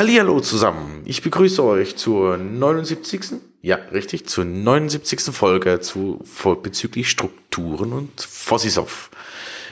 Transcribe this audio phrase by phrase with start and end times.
[0.00, 1.02] Hallihallo zusammen.
[1.04, 3.34] Ich begrüße euch zur 79.
[3.60, 5.24] Ja, richtig, zur 79.
[5.30, 6.24] Folge zu
[6.62, 9.10] bezüglich Strukturen und Fossisov.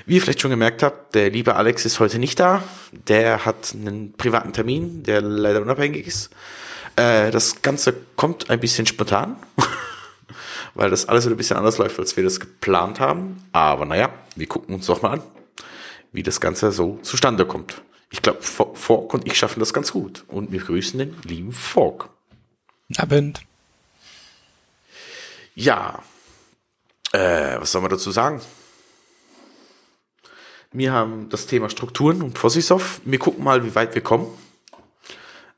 [0.05, 2.63] Wie ihr vielleicht schon gemerkt habt, der liebe Alex ist heute nicht da.
[2.93, 6.29] Der hat einen privaten Termin, der leider unabhängig ist.
[6.97, 9.37] Äh, das Ganze kommt ein bisschen spontan,
[10.75, 13.43] weil das alles ein bisschen anders läuft, als wir das geplant haben.
[13.53, 15.23] Aber naja, wir gucken uns doch mal an,
[16.13, 17.81] wie das Ganze so zustande kommt.
[18.11, 20.25] Ich glaube, Fork und ich schaffen das ganz gut.
[20.29, 22.09] Und wir grüßen den lieben Fork.
[22.97, 23.43] Abend.
[25.55, 26.03] Ja.
[27.13, 28.41] Äh, was soll man dazu sagen?
[30.73, 33.01] Wir haben das Thema Strukturen und Fossisov.
[33.05, 34.27] Wir gucken mal, wie weit wir kommen.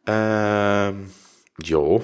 [0.06, 1.10] Ähm,
[1.62, 2.03] jo,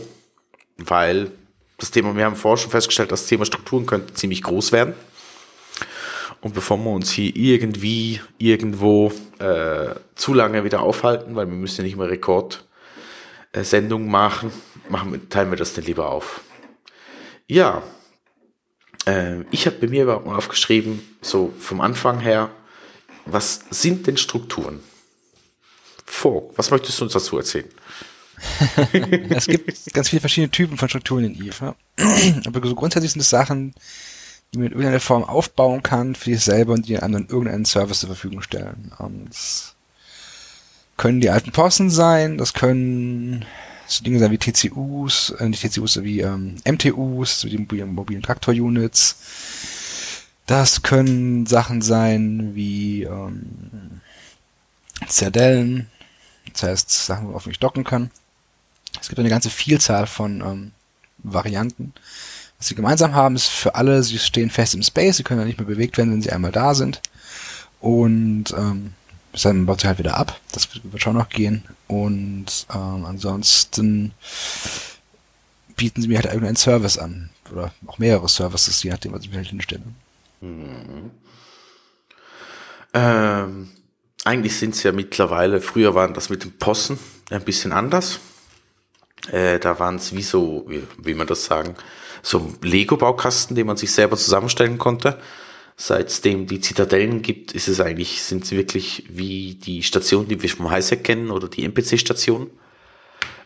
[0.77, 1.31] weil
[1.79, 4.95] das Thema, wir haben vorher schon festgestellt, das Thema Strukturen könnte ziemlich groß werden.
[6.47, 11.79] Und bevor wir uns hier irgendwie irgendwo äh, zu lange wieder aufhalten, weil wir müssen
[11.79, 14.53] ja nicht mehr Rekordsendungen machen,
[14.89, 16.43] machen, teilen wir das dann lieber auf.
[17.49, 17.83] Ja,
[19.07, 22.51] äh, ich habe bei mir überhaupt mal aufgeschrieben, so vom Anfang her,
[23.25, 24.79] was sind denn Strukturen?
[26.05, 27.67] Vor, was möchtest du uns dazu erzählen?
[29.31, 31.75] es gibt ganz viele verschiedene Typen von Strukturen in Eve.
[32.47, 33.75] Aber so grundsätzlich sind es Sachen,
[34.53, 38.01] die man in irgendeiner Form aufbauen kann für sich selber und die anderen irgendeinen Service
[38.01, 38.93] zur Verfügung stellen.
[39.01, 39.75] Ähm, das
[40.97, 43.45] können die alten Posten sein, das können
[43.87, 48.23] so Dinge sein wie TCUs, äh, nicht TCUs, wie ähm, MTUs, so die mobilen, mobilen
[48.23, 49.17] Traktor-Units.
[50.47, 54.01] Das können Sachen sein wie ähm,
[55.07, 55.89] Zerdellen,
[56.53, 58.11] das heißt Sachen, worauf ich docken kann.
[59.01, 60.73] Es gibt eine ganze Vielzahl von ähm,
[61.19, 61.93] Varianten.
[62.59, 65.47] Was sie gemeinsam haben, ist für alle, sie stehen fest im Space, sie können ja
[65.47, 67.03] nicht mehr bewegt werden, wenn sie einmal da sind.
[67.81, 68.95] Und ähm,
[69.43, 70.41] dann baut sie halt wieder ab.
[70.53, 71.65] Das wird schon noch gehen.
[71.87, 74.13] Und ähm, ansonsten
[75.77, 77.31] bieten sie mir halt irgendeinen Service an.
[77.53, 79.83] Oder auch mehrere Services, je nachdem, was ich mir halt hinstelle.
[80.41, 81.11] Mhm.
[82.95, 83.71] Ähm,
[84.25, 86.99] eigentlich sind es ja mittlerweile, früher waren das mit dem Possen
[87.31, 88.19] ein bisschen anders.
[89.31, 91.75] Äh, da waren es wie so, wie, wie man das sagen,
[92.27, 95.19] so Lego-Baukasten, den man sich selber zusammenstellen konnte.
[95.77, 100.49] Seitdem die Zitadellen gibt, ist es eigentlich, sind es wirklich wie die Stationen, die wir
[100.49, 102.51] vom Highsec kennen oder die NPC-Station.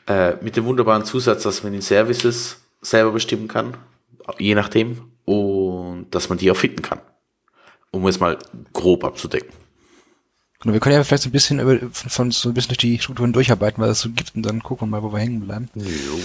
[0.07, 3.77] Äh, mit dem wunderbaren Zusatz, dass man die Services selber bestimmen kann,
[4.39, 7.01] je nachdem, und dass man die auch finden kann.
[7.91, 8.39] Um es mal
[8.73, 9.53] grob abzudecken.
[10.61, 12.79] Genau, wir können ja vielleicht so ein bisschen über, von, von so ein bisschen durch
[12.79, 15.41] die Strukturen durcharbeiten, was es so gibt und dann gucken wir mal, wo wir hängen
[15.41, 15.69] bleiben.
[15.75, 16.19] Jo.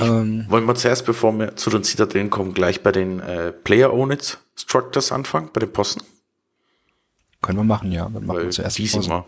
[0.00, 4.38] Ähm, wollen wir zuerst, bevor wir zu den Zitadellen kommen, gleich bei den äh, Player-Owned
[4.56, 6.02] Structures anfangen, bei den Posten?
[7.42, 8.08] Können wir machen, ja.
[8.08, 9.24] Dann machen wir zuerst die sind mal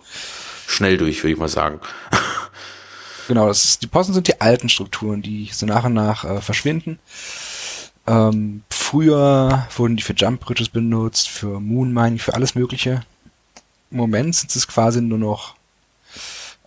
[0.66, 1.80] schnell durch, würde ich mal sagen.
[3.28, 6.40] genau, das ist, die Posten sind die alten Strukturen, die so nach und nach äh,
[6.40, 6.98] verschwinden.
[8.06, 13.02] Ähm, früher wurden die für Jump Bridges benutzt, für Moon Mining, für alles Mögliche.
[13.90, 15.54] Im Moment sind es quasi nur noch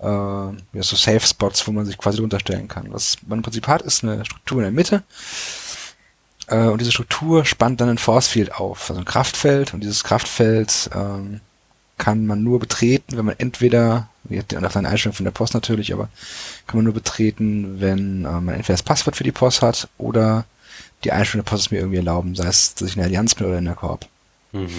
[0.03, 2.91] äh, ja, so Safe Spots, wo man sich quasi unterstellen kann.
[2.91, 5.03] Was man im Prinzip hat, ist eine Struktur in der Mitte.
[6.47, 9.73] Äh, und diese Struktur spannt dann ein Force Field auf, also ein Kraftfeld.
[9.73, 11.39] Und dieses Kraftfeld ähm,
[11.97, 16.09] kann man nur betreten, wenn man entweder, nach seinen Einstellungen von der Post natürlich, aber
[16.67, 20.45] kann man nur betreten, wenn äh, man entweder das Passwort für die Post hat oder
[21.03, 23.35] die Einstellung der Post es mir irgendwie erlauben, sei es, dass ich in der Allianz
[23.35, 24.07] bin oder in der Korb.
[24.51, 24.69] Mhm.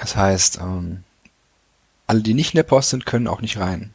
[0.00, 1.04] Das heißt, ähm,
[2.06, 3.92] alle, die nicht in der Post sind, können auch nicht rein.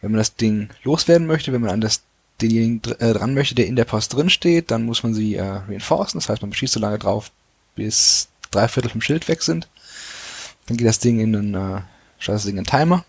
[0.00, 2.02] Wenn man das Ding loswerden möchte, wenn man an das
[2.40, 5.42] denjenigen äh, dran möchte, der in der Post drin steht, dann muss man sie äh,
[5.42, 6.18] reinforcen.
[6.18, 7.30] Das heißt, man beschießt so lange drauf,
[7.76, 9.68] bis drei Viertel vom Schild weg sind.
[10.66, 11.80] Dann geht das Ding in einen, äh,
[12.26, 13.04] das Ding in Timer.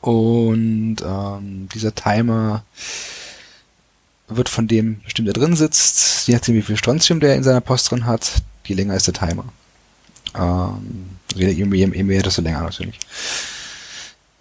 [0.00, 2.64] Und ähm, dieser Timer
[4.28, 7.60] wird von dem bestimmt, der drin sitzt, je nachdem wie viel Strontium der in seiner
[7.60, 9.44] Post drin hat, je länger ist der Timer.
[10.36, 12.98] Ähm, je, je, je mehr, desto länger natürlich.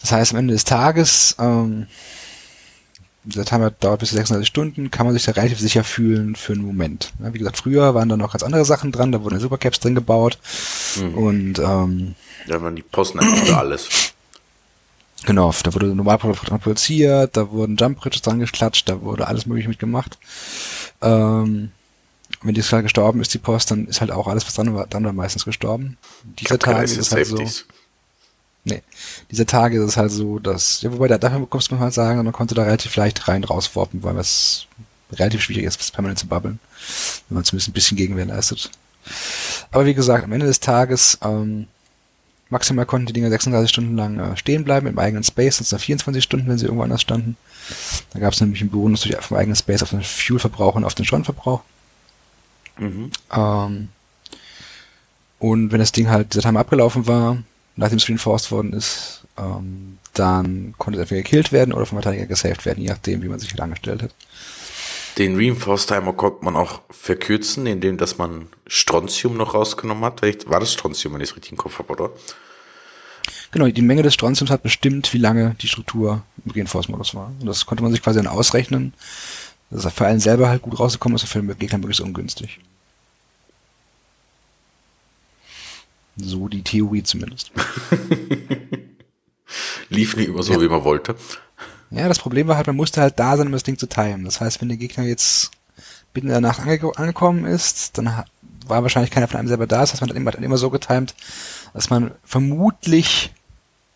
[0.01, 1.87] Das heißt, am Ende des Tages, ähm,
[3.23, 6.53] dieser Timer dauert bis zu 36 Stunden, kann man sich da relativ sicher fühlen für
[6.53, 7.13] einen Moment.
[7.23, 9.95] Ja, wie gesagt, früher waren da noch ganz andere Sachen dran, da wurden Supercaps drin
[9.95, 10.37] gebaut.
[10.97, 11.17] Mhm.
[11.17, 12.15] Und ähm,
[12.47, 14.13] ja, man die Posten einfach für alles.
[15.25, 19.69] Genau, da wurde normal produziert, da wurden Jump Bridges dran geklatscht, da wurde alles mögliche
[19.69, 20.17] mitgemacht.
[21.01, 21.71] Ähm,
[22.43, 24.87] wenn die Skala gestorben ist, die Post, dann ist halt auch alles, was dran war,
[24.87, 25.97] dann war meistens gestorben.
[26.39, 27.43] Dieser Tage ist es halt so.
[28.65, 28.81] Nee.
[29.29, 32.23] Dieser Tage ist es halt so, dass, ja, wobei da, dafür muss man halt sagen,
[32.23, 34.67] man konnte da relativ leicht rein rauswarpen, weil es
[35.11, 36.59] relativ schwierig ist, permanent zu bubbeln.
[37.27, 38.71] Wenn man zumindest ein bisschen Gegenwehr leistet.
[39.71, 41.67] Aber wie gesagt, am Ende des Tages, ähm,
[42.49, 45.79] maximal konnten die Dinger 36 Stunden lang äh, stehen bleiben im eigenen Space, sonst nach
[45.79, 47.35] 24 Stunden, wenn sie irgendwo anders standen.
[48.11, 50.95] Da gab es nämlich einen Bonus durch vom eigenen Space auf den Fuelverbrauch und auf
[50.95, 51.61] den Stromverbrauch.
[52.77, 53.11] Mhm.
[53.31, 53.89] Ähm,
[55.39, 57.37] und wenn das Ding halt dieser Time abgelaufen war,
[57.75, 62.27] nachdem es reinforced worden ist, ähm, dann konnte es entweder gekillt werden oder vom Verteidiger
[62.27, 64.11] gesaved werden, je nachdem, wie man sich halt angestellt hat.
[65.17, 70.21] Den Reinforced Timer konnte man auch verkürzen, indem dass man Strontium noch rausgenommen hat.
[70.47, 72.11] War das Strontium, wenn ich es richtig im Kopf habe, oder?
[73.51, 77.31] Genau, die Menge des Strontiums hat bestimmt, wie lange die Struktur im Reinforce-Modus war.
[77.39, 78.93] Und das konnte man sich quasi dann ausrechnen.
[79.73, 82.59] Das ist für einen selber halt gut rausgekommen ist, für den Gegner möglichst ungünstig.
[86.15, 87.51] So die Theorie zumindest.
[89.89, 90.61] Lief nicht immer so, ja.
[90.61, 91.15] wie man wollte.
[91.89, 94.25] Ja, das Problem war halt, man musste halt da sein, um das Ding zu timen.
[94.25, 95.49] Das heißt, wenn der Gegner jetzt
[96.13, 98.25] mitten in der Nacht ange angekommen ist, dann
[98.67, 99.79] war wahrscheinlich keiner von einem selber da.
[99.79, 101.15] Das heißt, man hat immer, hat immer so getimt,
[101.73, 103.33] dass man vermutlich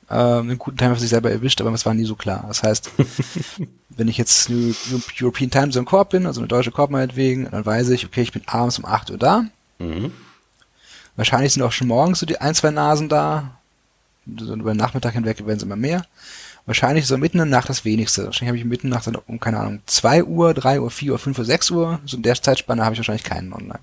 [0.10, 2.46] äh, einen guten Timer für sich selber erwischt, aber es war nie so klar.
[2.48, 2.92] Das heißt,
[3.90, 4.74] wenn ich jetzt eine
[5.20, 8.32] European Time Zone Corp bin, also eine deutsche Corp meinetwegen, dann weiß ich, okay, ich
[8.32, 9.46] bin abends um 8 Uhr da.
[9.80, 10.12] Mhm.
[11.16, 13.58] Wahrscheinlich sind auch schon morgens so die ein, zwei Nasen da.
[14.38, 16.06] So über den Nachmittag hinweg werden es immer mehr.
[16.66, 18.26] Wahrscheinlich so mitten in der Nacht das wenigste.
[18.26, 21.14] Wahrscheinlich habe ich mitten in der Nacht um, keine Ahnung, 2 Uhr, 3 Uhr, 4
[21.14, 22.00] Uhr, 5 Uhr, 6 Uhr.
[22.06, 23.80] So in der Zeitspanne habe ich wahrscheinlich keinen online.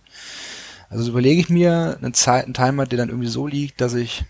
[0.91, 3.95] Also so überlege ich mir einen, Zeit, einen Timer, der dann irgendwie so liegt, dass
[3.95, 4.25] ich,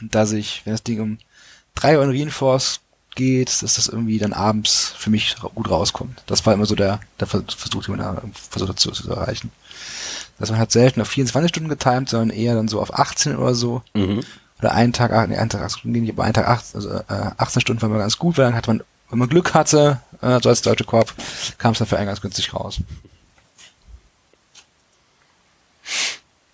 [0.00, 1.18] dass ich, wenn das Ding um
[1.74, 2.80] 3 Uhr in Reinforce
[3.14, 6.22] geht, dass das irgendwie dann abends für mich gut rauskommt.
[6.26, 9.50] Das war immer so der, der Versuch, den man da versucht zu, zu erreichen.
[10.38, 13.54] Dass man hat selten auf 24 Stunden getimt, sondern eher dann so auf 18 oder
[13.54, 13.82] so.
[13.94, 14.22] Mhm
[14.58, 17.60] oder einen Tag, nee, einen Tag 8 Stunden aber einen Tag 8, also äh, 18
[17.60, 20.48] Stunden war mal ganz gut, weil dann hat man, wenn man Glück hatte, äh, so
[20.48, 21.12] als deutsche Korb,
[21.58, 22.80] kam es dann für einen ganz günstig raus.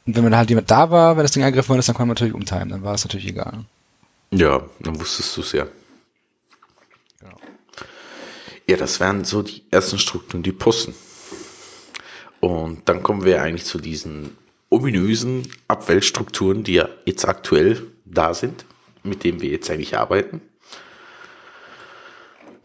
[0.07, 2.09] Und wenn man halt jemand da war, wenn das Ding angegriffen worden ist, dann konnte
[2.09, 3.65] man natürlich umtimen, dann war es natürlich egal.
[4.31, 5.67] Ja, dann wusstest du es ja.
[7.21, 7.37] Genau.
[8.67, 10.95] Ja, das wären so die ersten Strukturen, die Posten.
[12.41, 14.37] Und dann kommen wir eigentlich zu diesen
[14.71, 18.65] ominösen Abweltstrukturen, die ja jetzt aktuell da sind,
[19.05, 20.41] mit denen wir jetzt eigentlich arbeiten.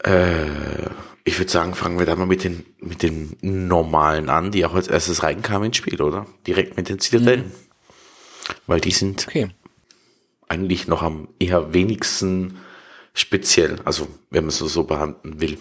[0.03, 0.89] Äh,
[1.27, 4.73] ich würde sagen, fangen wir da mal mit den, mit den normalen an, die auch
[4.73, 6.25] als erstes reinkamen ins Spiel, oder?
[6.47, 7.47] Direkt mit den Zitadellen.
[7.47, 8.53] Mhm.
[8.65, 9.49] Weil die sind okay.
[10.47, 12.59] eigentlich noch am eher wenigsten
[13.13, 15.57] speziell, also wenn man es so behandeln will.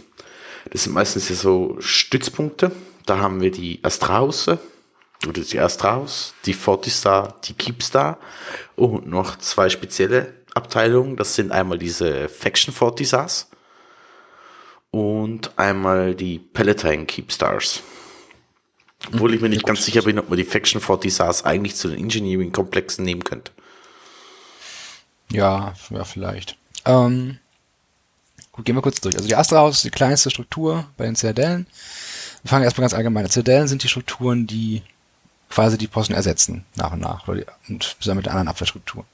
[0.70, 2.70] Das sind meistens ja so Stützpunkte.
[3.04, 4.60] Da haben wir die Astrausse,
[5.26, 8.20] oder die Astraus, die Fortistar, die Keepstar
[8.76, 11.16] und noch zwei spezielle Abteilungen.
[11.16, 13.48] Das sind einmal diese Faction Fortisars
[14.90, 17.82] und einmal die Palatine Keepstars.
[19.12, 21.98] Obwohl ich mir nicht ganz sicher bin, ob man die Faction Fortisars eigentlich zu den
[21.98, 23.52] Engineering-Komplexen nehmen könnte.
[25.30, 26.56] Ja, ja, vielleicht.
[26.84, 27.38] Ähm,
[28.52, 29.16] gut, gehen wir kurz durch.
[29.16, 31.66] Also die Astra ist die kleinste Struktur bei den Zitadellen.
[32.42, 33.28] Wir fangen erstmal ganz allgemein.
[33.28, 34.82] Zitadellen sind die Strukturen, die
[35.50, 39.06] quasi die Posten ersetzen, nach und nach, und zusammen mit anderen Abwehrstrukturen.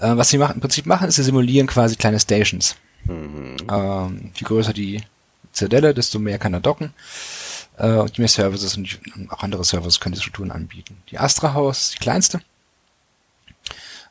[0.00, 2.76] Äh, was sie machen, im Prinzip machen, ist, sie simulieren quasi kleine Stations.
[3.04, 3.56] Mhm.
[3.70, 5.02] Ähm, je größer die
[5.52, 6.92] Zitadelle, desto mehr kann er docken.
[7.78, 8.98] Äh, und je mehr Services und
[9.30, 11.02] auch andere Services können die Strukturen anbieten.
[11.10, 12.40] Die Astra House ist die kleinste.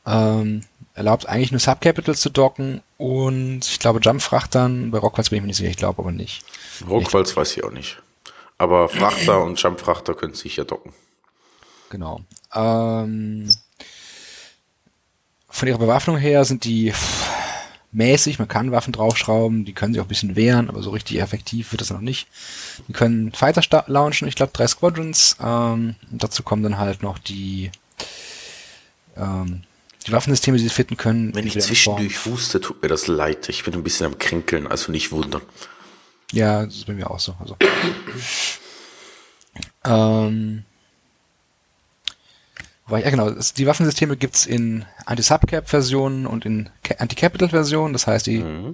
[0.05, 0.61] Ähm,
[0.95, 5.47] erlaubt eigentlich nur Subcapitals zu docken und ich glaube Jumpfrachtern, bei Rockwalz bin ich mir
[5.47, 6.43] nicht sicher, ich glaube aber nicht.
[6.87, 8.01] Rockwalz weiß ich auch nicht.
[8.57, 10.93] Aber Frachter und Jumpfrachter können sicher docken.
[11.89, 12.21] Genau.
[12.53, 13.49] Ähm,
[15.49, 16.93] von ihrer Bewaffnung her sind die
[17.93, 21.19] mäßig, man kann Waffen draufschrauben, die können sich auch ein bisschen wehren, aber so richtig
[21.19, 22.27] effektiv wird das noch nicht.
[22.87, 25.37] Die können Fighter launchen, ich glaube drei Squadrons.
[25.41, 27.71] Ähm, dazu kommen dann halt noch die
[29.15, 29.63] ähm,
[30.05, 31.33] die Waffensysteme, die sie fitten können.
[31.33, 33.47] Wenn ich zwischendurch huste, tut mir das leid.
[33.49, 35.41] Ich bin ein bisschen am Kränkeln, also nicht wundern.
[36.31, 37.35] Ja, das ist bei mir auch so.
[37.39, 37.55] Also.
[39.85, 40.65] ähm,
[42.89, 43.31] ja, genau.
[43.31, 47.93] Die Waffensysteme gibt's in Anti-Subcap-Versionen und in Anti-Capital-Versionen.
[47.93, 48.73] Das heißt, die mhm.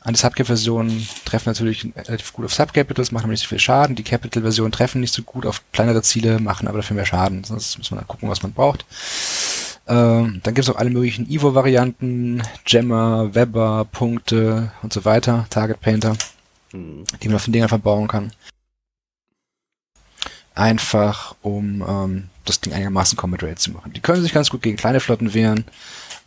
[0.00, 3.96] Anti-Subcap-Versionen treffen natürlich relativ gut auf Subcapitals, machen aber nicht so viel Schaden.
[3.96, 7.44] Die Capital-Versionen treffen nicht so gut auf kleinere Ziele, machen aber dafür mehr Schaden.
[7.44, 8.84] Sonst muss man dann gucken, was man braucht.
[9.86, 15.80] Ähm, dann gibt es auch alle möglichen Evo-Varianten, Gemma, Webber, Punkte und so weiter, Target
[15.80, 16.16] Painter,
[16.74, 17.04] Hm.
[17.22, 18.32] die man auf den Dingern verbauen kann.
[20.54, 23.92] Einfach, um ähm, das Ding einigermaßen Combat Rate zu machen.
[23.92, 25.64] Die können sich ganz gut gegen kleine Flotten wehren,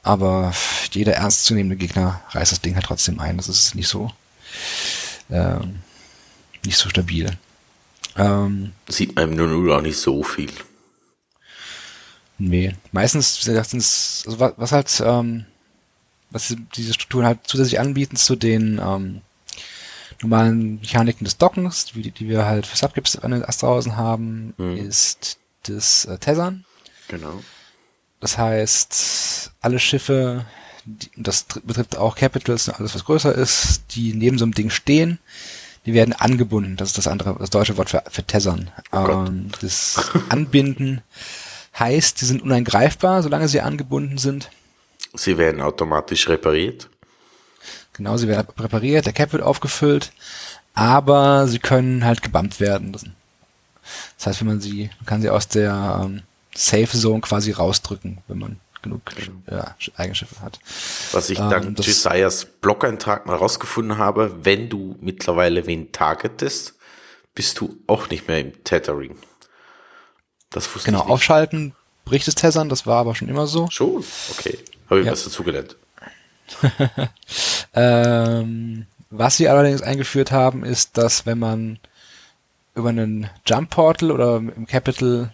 [0.04, 0.54] aber
[0.92, 3.38] jeder ernstzunehmende Gegner reißt das Ding halt trotzdem ein.
[3.38, 4.12] Das ist nicht so
[5.30, 5.80] ähm,
[6.66, 7.38] nicht so stabil.
[8.16, 10.52] Ähm, Sieht man im 0 auch nicht so viel.
[12.40, 15.46] Nee, meistens sind es, also was, was halt, ähm,
[16.30, 19.22] was diese Strukturen halt zusätzlich anbieten zu den ähm,
[20.22, 24.78] normalen Mechaniken des Dockens, die, die wir halt für Subgips an den Astrausen haben, Mhm.
[24.78, 25.38] ist
[25.70, 26.66] das äh, Tethern.
[27.08, 27.44] Genau.
[28.20, 30.46] Das heißt, alle Schiffe,
[30.86, 34.54] die, das tr- betrifft auch Capitals und alles, was größer ist, die neben so einem
[34.54, 35.20] Ding stehen,
[35.86, 36.76] die werden angebunden.
[36.78, 38.72] Das ist das andere, das deutsche Wort für, für Tethern.
[38.92, 41.02] Oh ähm, das Anbinden
[41.78, 44.50] heißt, sie sind uneingreifbar, solange sie angebunden sind.
[45.14, 46.90] Sie werden automatisch repariert.
[47.94, 50.12] Genau, sie werden präpariert, der Cap wird aufgefüllt,
[50.74, 53.16] aber sie können halt gebumpt werden.
[54.18, 56.22] Das, heißt, wenn man sie, man kann sie aus der ähm,
[56.56, 59.02] Safe Zone quasi rausdrücken, wenn man genug
[59.50, 60.60] ja, Eigenschiffe hat.
[61.12, 66.76] Was ich Ähm, dank das- Jesiahs Blog-Eintrag mal rausgefunden habe, wenn du mittlerweile wen targetest,
[67.36, 69.16] bist du auch nicht mehr im Tethering.
[70.50, 71.14] Das wusste Genau, ich nicht.
[71.14, 71.76] aufschalten,
[72.06, 73.68] bricht es Tessern, das war aber schon immer so.
[73.70, 74.04] Schon?
[74.32, 74.58] Okay.
[74.90, 75.12] Habe ich Ja.
[75.12, 75.76] was dazugelernt.
[77.74, 81.80] Ähm, was sie allerdings eingeführt haben, ist, dass wenn man
[82.78, 85.32] über einen Jump Portal oder im Capital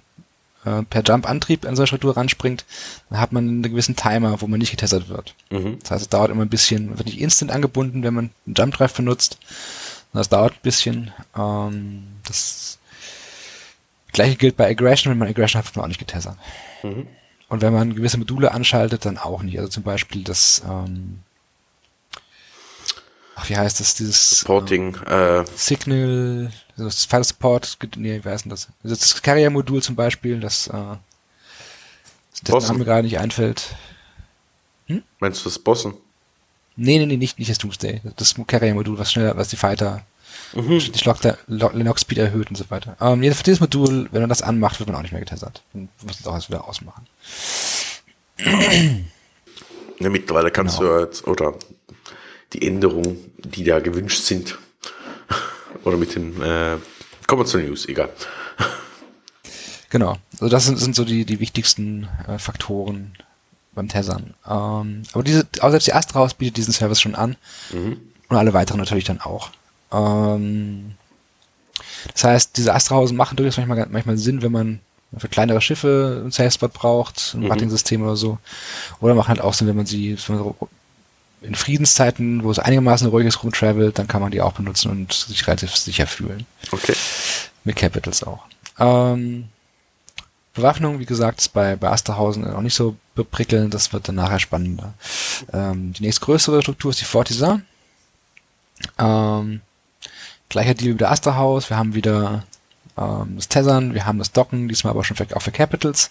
[0.65, 2.65] äh, per Jump-Antrieb an so eine Struktur ranspringt,
[3.09, 5.35] dann hat man einen gewissen Timer, wo man nicht getestet wird.
[5.51, 5.79] Mhm.
[5.81, 8.55] Das heißt, es dauert immer ein bisschen, man wird nicht instant angebunden, wenn man einen
[8.55, 9.37] Jump Drive benutzt.
[10.13, 11.11] Das dauert ein bisschen.
[11.37, 12.77] Ähm, das
[14.11, 16.35] gleiche gilt bei Aggression, wenn man Aggression hat, wird man auch nicht getestet.
[16.83, 17.07] Mhm.
[17.49, 19.57] Und wenn man gewisse Module anschaltet, dann auch nicht.
[19.57, 21.19] Also zum Beispiel das, ähm,
[23.35, 28.29] ach, wie heißt das, dieses Supporting, äh, äh, Signal, also das File Support, nee, wie
[28.29, 28.67] heißt denn das?
[28.83, 32.73] Also das Carrier-Modul zum Beispiel, das, äh, das Bossen.
[32.73, 33.75] Name gerade nicht einfällt.
[35.19, 35.93] meinst du das Bossen?
[36.75, 38.01] Nee, nee, nee, nicht, nicht das Doomsday.
[38.17, 40.03] Das Carrier-Modul, was schneller, was die Fighter,
[40.55, 40.79] Mhm.
[40.79, 42.95] die Schlock der Lennox Speed erhöht und so weiter.
[43.01, 45.61] Ähm, jedenfalls dieses Modul, wenn man das anmacht, wird man auch nicht mehr getestet.
[45.73, 47.07] Dann muss man es auch erst wieder ausmachen.
[49.99, 50.97] Ja, mittlerweile kannst Genau.
[50.97, 51.53] du jetzt, oder
[52.53, 54.57] die Änderungen, die da gewünscht sind,
[55.83, 56.77] oder mit den, äh,
[57.27, 58.09] kommen wir zur News, egal.
[59.89, 60.17] Genau.
[60.33, 63.13] Also das sind, sind so die, die wichtigsten äh, Faktoren
[63.73, 64.33] beim Tessern.
[64.47, 67.35] Ähm, aber diese, auch selbst die Astra-Haus bietet diesen Service schon an.
[67.71, 67.97] Mhm.
[68.29, 69.51] Und alle weiteren natürlich dann auch.
[69.91, 70.95] Ähm,
[72.13, 74.79] das heißt, diese Astrahausen machen durchaus manchmal, manchmal Sinn, wenn man
[75.17, 77.49] für kleinere Schiffe einen Safe Spot braucht, ein Mhm.
[77.49, 78.39] Butting-System oder so.
[78.99, 80.53] Oder machen halt auch Sinn, wenn man sie wenn man
[81.43, 85.13] in Friedenszeiten, wo es einigermaßen ruhig ist, rumtravelt, dann kann man die auch benutzen und
[85.13, 86.45] sich relativ sicher fühlen.
[86.71, 86.95] Okay.
[87.63, 88.43] Mit Capitals auch.
[88.79, 89.49] Ähm,
[90.53, 94.39] Bewaffnung, wie gesagt, ist bei, bei Asterhausen auch nicht so beprickelnd, das wird dann nachher
[94.39, 94.93] spannender.
[95.51, 97.65] Ähm, die nächstgrößere Struktur ist die Fortisan.
[98.97, 99.61] Ähm,
[100.49, 102.43] gleicher Deal wie der Asterhaus, wir haben wieder
[102.97, 106.09] ähm, das Tessern, wir haben das Docken, diesmal aber schon für, auch für Capitals.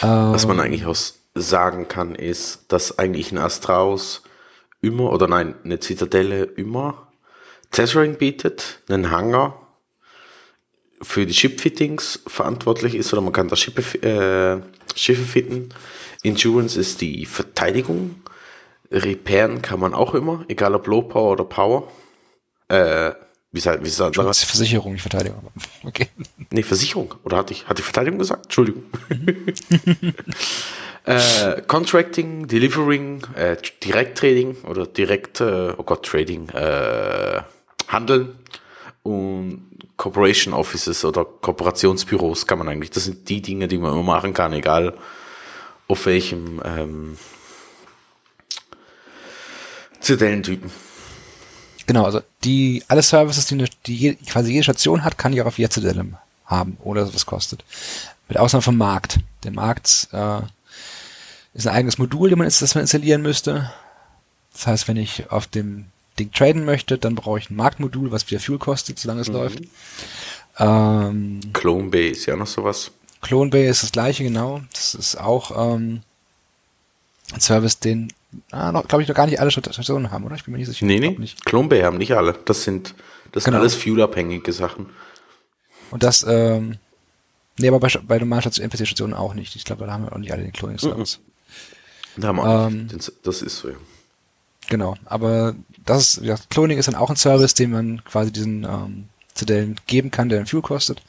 [0.00, 0.48] Was Ähm.
[0.48, 4.22] man eigentlich aus sagen kann, ist, dass eigentlich ein Astraus
[4.80, 7.08] immer, oder nein, eine Zitadelle immer
[7.70, 9.60] Tethering bietet, einen Hangar
[11.02, 14.62] für die Ship-Fittings verantwortlich ist, oder man kann da Schiffe, äh,
[14.96, 15.70] Schiffe fitten.
[16.22, 18.22] Endurance ist die Verteidigung.
[18.90, 21.90] Repairen kann man auch immer, egal ob Low Power oder Power.
[22.68, 23.12] Äh,
[23.54, 25.40] wie sagt, wie sagt Das ist die Versicherung, nicht Verteidigung.
[25.84, 26.08] Okay.
[26.50, 27.14] Nee, Versicherung.
[27.22, 28.46] Oder hatte ich, hatte ich Verteidigung gesagt?
[28.46, 28.82] Entschuldigung.
[31.04, 37.42] äh, Contracting, Delivering, äh, Direkttrading oder Direkt, äh, oh Gott, Trading, äh,
[37.86, 38.36] Handeln
[39.04, 42.90] und Corporation Offices oder Kooperationsbüros kann man eigentlich.
[42.90, 44.94] Das sind die Dinge, die man immer machen kann, egal
[45.86, 47.18] auf welchem ähm,
[50.00, 50.72] Zidellentypen.
[51.86, 55.46] Genau, also die alle Services, die, eine, die quasi jede Station hat, kann ich auch
[55.46, 57.64] auf Jetzedelem haben, ohne dass es was kostet.
[58.28, 59.18] Mit Ausnahme vom Markt.
[59.42, 60.40] Der Markt äh,
[61.52, 63.70] ist ein eigenes Modul, den man, das man installieren müsste.
[64.52, 65.86] Das heißt, wenn ich auf dem
[66.18, 69.60] Ding traden möchte, dann brauche ich ein Marktmodul, was wieder Fuel kostet, solange es läuft.
[70.58, 72.92] Ähm, Clone Bay ist ja noch sowas.
[73.20, 74.62] Clone Bay ist das gleiche, genau.
[74.72, 76.02] Das ist auch ähm,
[77.32, 78.12] ein Service, den,
[78.50, 80.34] ah, glaube ich, noch gar nicht alle Stationen haben, oder?
[80.34, 80.86] Ich bin mir nicht sicher.
[80.86, 81.44] Nee, nee, nicht.
[81.44, 82.34] Bay haben nicht alle.
[82.44, 82.94] Das sind,
[83.32, 83.60] das sind Genau.
[83.60, 84.86] alles fuelabhängige Sachen.
[85.90, 86.78] Und das, ähm,
[87.58, 89.54] Nee, aber bei, bei normalen NPC-Stationen auch nicht.
[89.54, 91.20] Ich glaube, da haben wir auch nicht alle den Cloning-Service.
[92.16, 92.20] Mhm.
[92.20, 92.88] Da haben wir ähm,
[93.22, 93.76] das ist so, ja.
[94.68, 98.64] Genau, aber das ist, ja, Cloning ist dann auch ein Service, den man quasi diesen
[98.64, 101.02] ähm, Zitadellen geben kann, der einen Fuel kostet.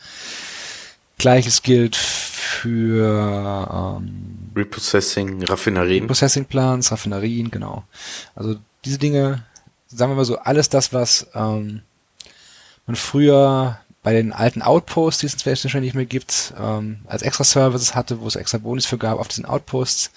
[1.18, 6.04] Gleiches gilt für ähm, Reprocessing, Raffinerien.
[6.04, 7.84] Reprocessing-Plans, Raffinerien, genau.
[8.36, 9.44] Also diese Dinge,
[9.88, 11.82] sagen wir mal so, alles das, was ähm,
[12.86, 17.24] man früher bei den alten Outposts, die es inzwischen schon nicht mehr gibt, ähm, als
[17.24, 20.12] extra Services hatte, wo es extra Bonus für gab auf diesen Outposts,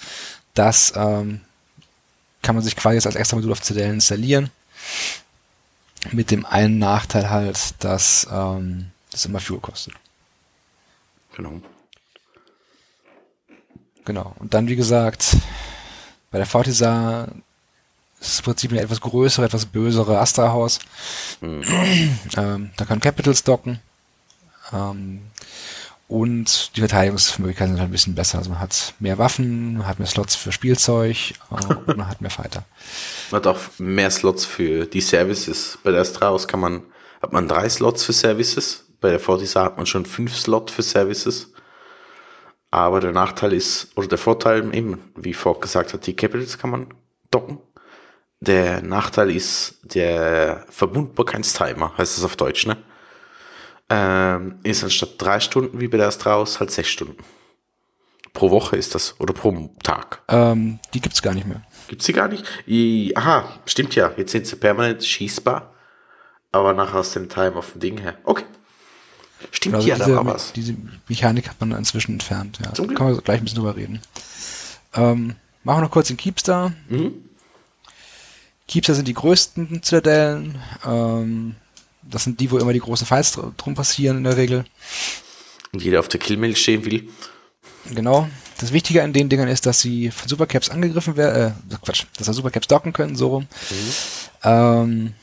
[0.55, 1.41] das ähm,
[2.43, 4.51] kann man sich quasi jetzt als extra Modul auf Zitadellen installieren.
[6.13, 9.95] Mit dem einen Nachteil halt, dass ähm, das immer Fuel kostet.
[11.35, 11.61] Genau.
[14.09, 14.35] Genau.
[14.39, 15.37] Und dann, wie gesagt,
[16.31, 17.29] bei der Fortisa
[18.19, 20.79] ist es im Prinzip eine etwas größere, etwas bösere Astra-Haus.
[21.43, 21.63] Mhm.
[22.35, 23.81] Ähm, da kann Capitals docken.
[24.73, 25.21] Ähm,
[26.09, 28.39] und die Verteidigungsmöglichkeiten sind halt ein bisschen besser.
[28.39, 32.23] Also man hat mehr Waffen, man hat mehr Slots für Spielzeug äh, und man hat
[32.23, 32.65] mehr Fighter.
[33.31, 35.79] Man hat auch mehr Slots für die Services.
[35.83, 36.83] Bei der Astra-Haus kann man,
[37.21, 38.87] hat man drei Slots für Services.
[39.03, 41.53] Bei der Fortisa hat man schon fünf Slots für Services.
[42.71, 46.71] Aber der Nachteil ist, oder der Vorteil eben, wie Fogg gesagt hat, die Capitals kann
[46.71, 46.95] man
[47.31, 47.59] docken.
[48.41, 52.77] Der Nachteil ist der Verbundbarkeitstimer, heißt das auf Deutsch, ne?
[53.91, 57.25] Ähm, ist anstatt drei Stunden wie bei der Astraus halt sechs Stunden.
[58.35, 60.23] Pro Woche ist das, oder pro Tag?
[60.29, 61.63] Ähm, die gibt's gar nicht mehr.
[61.89, 62.45] Gibt's die gar nicht?
[62.69, 64.13] I, aha, stimmt ja.
[64.17, 65.75] Jetzt sind sie permanent schießbar.
[66.53, 68.19] Aber nachher aus dem Time auf dem Ding her.
[68.25, 68.45] Okay.
[69.51, 70.53] Stimmt also ja, diese, da war was.
[70.53, 70.75] Diese
[71.09, 72.59] Mechanik hat man inzwischen entfernt.
[72.63, 72.75] Ja.
[72.75, 72.99] Zum Glück.
[72.99, 74.01] Kann man gleich ein bisschen drüber reden.
[74.95, 76.73] Ähm, machen wir noch kurz den Keepstar.
[76.89, 77.13] Mhm.
[78.67, 80.61] Keepstar sind die größten Zitadellen.
[80.85, 81.55] Ähm,
[82.03, 84.65] das sind die, wo immer die großen Fights drum passieren in der Regel.
[85.73, 87.09] Und jeder auf der Killmail stehen will.
[87.95, 88.29] Genau.
[88.59, 92.27] Das Wichtige an den Dingern ist, dass sie von Supercaps angegriffen werden, äh, Quatsch, dass
[92.27, 93.43] sie Supercaps docken können, so rum.
[93.71, 93.93] Mhm.
[94.43, 95.15] Ähm,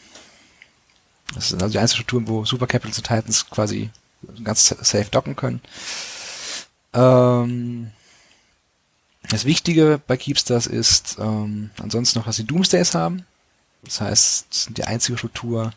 [1.33, 3.89] das sind also die einzelnen Strukturen, wo Super Capitals und Titans quasi
[4.43, 5.61] ganz safe docken können.
[6.93, 7.91] Ähm,
[9.29, 13.25] das Wichtige bei Keepstars ist ähm, ansonsten noch, dass sie Doomsdays haben.
[13.83, 15.71] Das heißt, es sind die einzige Struktur,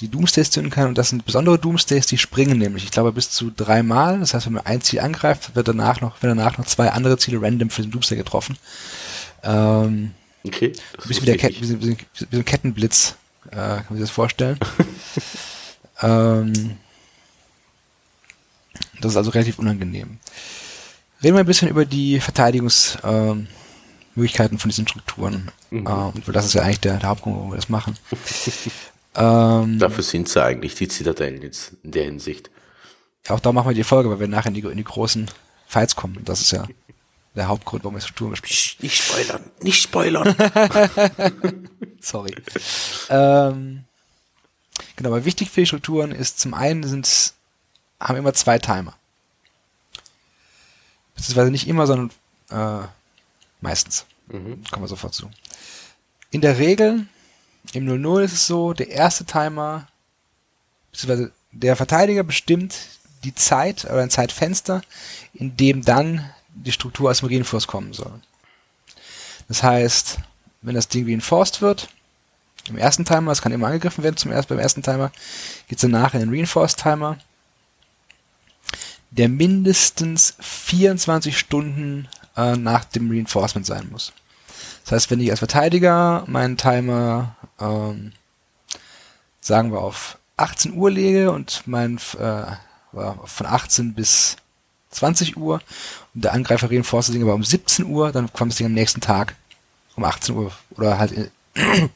[0.00, 0.88] die Doomsdays zünden kann.
[0.88, 4.20] Und das sind besondere Doomsdays, die springen nämlich, ich glaube, bis zu dreimal.
[4.20, 7.18] Das heißt, wenn man ein Ziel angreift, wird danach noch, werden danach noch zwei andere
[7.18, 8.56] Ziele random für den Doomsday getroffen.
[9.42, 10.12] Ähm,
[10.44, 10.72] okay.
[10.96, 11.96] Das bisschen wie, der Ket wie, wie, wie,
[12.30, 13.16] so ein Kettenblitz,
[13.50, 14.58] äh, kann man sich das vorstellen.
[16.02, 16.76] ähm,
[19.00, 20.18] das ist also relativ unangenehm.
[21.22, 25.50] Reden wir ein bisschen über die Verteidigungsmöglichkeiten ähm, von diesen Strukturen.
[25.70, 25.86] Mhm.
[25.86, 27.96] Ähm, das ist ja eigentlich der, der Hauptgrund, warum wir das machen.
[29.16, 32.50] ähm, Dafür sind sie eigentlich die Zitadellen jetzt in der Hinsicht.
[33.28, 35.30] Auch da machen wir die Folge, weil wir nachher in die, in die großen
[35.66, 36.24] Fights kommen.
[36.24, 36.66] das ist ja
[37.34, 38.78] der Hauptgrund, warum wir Strukturen besprechen.
[38.80, 40.34] Nicht spoilern, nicht spoilern.
[42.00, 42.34] Sorry.
[43.10, 43.84] Ähm,
[44.96, 47.34] genau, aber wichtig für die Strukturen ist zum einen sind
[48.00, 48.94] haben immer zwei Timer.
[51.14, 52.10] Beziehungsweise nicht immer, sondern
[52.50, 52.86] äh,
[53.60, 54.06] meistens.
[54.28, 54.62] Mhm.
[54.70, 55.30] Kommen wir sofort zu.
[56.30, 57.06] In der Regel,
[57.72, 59.88] im 0-0 ist es so, der erste Timer,
[60.92, 62.76] beziehungsweise der Verteidiger bestimmt
[63.24, 64.82] die Zeit oder ein Zeitfenster,
[65.34, 68.20] in dem dann die Struktur aus dem Reinforce kommen soll.
[69.48, 70.18] Das heißt,
[70.62, 71.88] wenn das Ding reinforced wird,
[72.68, 75.10] im ersten Timer, das kann immer angegriffen werden zum ersten, beim ersten Timer,
[75.68, 77.18] geht es danach in den Reinforced Timer
[79.10, 84.12] der mindestens 24 Stunden äh, nach dem Reinforcement sein muss.
[84.84, 88.12] Das heißt, wenn ich als Verteidiger meinen Timer, ähm,
[89.40, 92.44] sagen wir, auf 18 Uhr lege und mein äh,
[92.92, 94.36] von 18 bis
[94.90, 95.60] 20 Uhr
[96.14, 99.00] und der Angreifer reinforcet Ding aber um 17 Uhr, dann kommt das Ding am nächsten
[99.00, 99.34] Tag
[99.96, 101.30] um 18 Uhr oder halt in,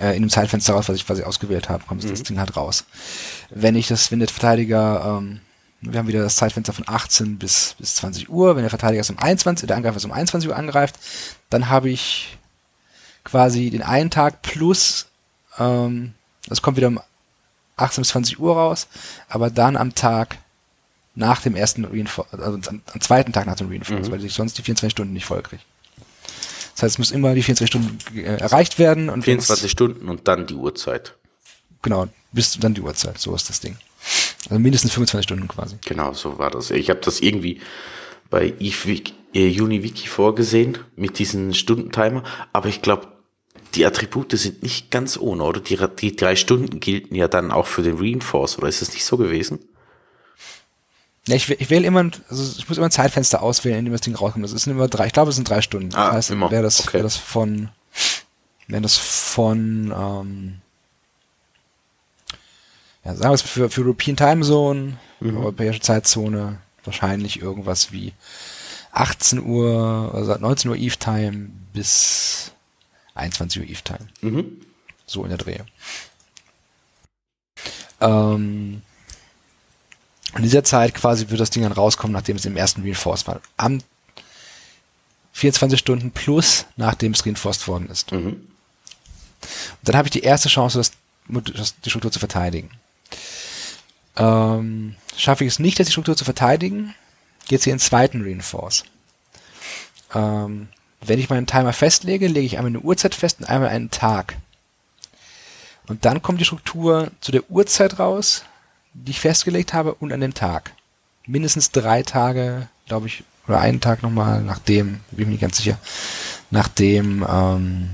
[0.00, 2.10] äh, in dem Zeitfenster raus, was ich quasi ausgewählt habe, kommt mhm.
[2.10, 2.84] das Ding halt raus.
[3.50, 5.40] Wenn ich das, wenn der Verteidiger ähm,
[5.82, 8.54] wir haben wieder das Zeitfenster von 18 bis, bis 20 Uhr.
[8.54, 10.96] Wenn der Verteidiger es um 21, der Angreifer es um 21 Uhr angreift,
[11.50, 12.38] dann habe ich
[13.24, 15.06] quasi den einen Tag plus,
[15.58, 16.14] ähm,
[16.46, 17.00] das kommt wieder um
[17.76, 18.86] 18 bis 20 Uhr raus,
[19.28, 20.38] aber dann am Tag
[21.14, 24.12] nach dem ersten Reinforce, also am, am, zweiten Tag nach dem Reinforce, mhm.
[24.12, 25.62] weil ich sonst die 24 Stunden nicht voll kriege.
[26.74, 29.10] Das heißt, es muss immer die 24 Stunden äh, erreicht werden.
[29.10, 31.14] Und 24 Stunden und dann die Uhrzeit.
[31.82, 33.76] Genau, bis dann die Uhrzeit, so ist das Ding.
[34.48, 35.76] Also mindestens 25 Stunden quasi.
[35.84, 36.70] Genau, so war das.
[36.70, 37.60] Ich habe das irgendwie
[38.30, 43.08] bei äh, UniWiki vorgesehen mit diesem Stundentimer, aber ich glaube,
[43.74, 45.60] die Attribute sind nicht ganz ohne, oder?
[45.60, 49.04] Die, die drei Stunden gelten ja dann auch für den Reinforce, oder ist das nicht
[49.04, 49.60] so gewesen?
[51.26, 54.00] Ja, ich, ich wähle immer, also ich muss immer ein Zeitfenster auswählen, in dem das
[54.00, 54.44] Ding rauskommt.
[54.44, 55.94] Das sind immer drei, ich glaube, es sind drei Stunden.
[55.94, 56.50] Ah, das heißt, immer.
[56.50, 56.94] wäre das, Okay.
[56.94, 57.68] wäre das von,
[58.66, 60.61] wäre das von, ähm,
[63.04, 65.36] ja, sagen wir es für, für European Time Zone, Mhm.
[65.38, 68.12] europäische Zeitzone, wahrscheinlich irgendwas wie
[68.90, 72.50] 18 Uhr, also 19 Uhr Eve Time bis
[73.14, 74.08] 21 Uhr Eve Time.
[74.20, 74.60] Mhm.
[75.06, 75.58] So in der Dreh.
[78.00, 78.82] Ähm,
[80.36, 83.40] in dieser Zeit quasi wird das Ding dann rauskommen, nachdem es im ersten Reinforced war.
[83.56, 83.80] Am
[85.34, 88.12] 24 Stunden plus, nachdem es reinforced worden ist.
[88.12, 88.26] Mhm.
[88.26, 88.48] Und
[89.82, 90.92] dann habe ich die erste Chance, das,
[91.54, 92.70] das, die Struktur zu verteidigen.
[94.16, 96.94] Ähm, schaffe ich es nicht, dass die Struktur zu verteidigen,
[97.48, 98.84] geht sie in den zweiten Reinforce.
[100.14, 100.68] Ähm,
[101.00, 104.36] wenn ich meinen Timer festlege, lege ich einmal eine Uhrzeit fest und einmal einen Tag.
[105.88, 108.44] Und dann kommt die Struktur zu der Uhrzeit raus,
[108.94, 110.72] die ich festgelegt habe, und an dem Tag.
[111.26, 115.56] Mindestens drei Tage, glaube ich, oder einen Tag nochmal, nachdem, bin ich mir nicht ganz
[115.56, 115.78] sicher,
[116.50, 117.90] nachdem ähm,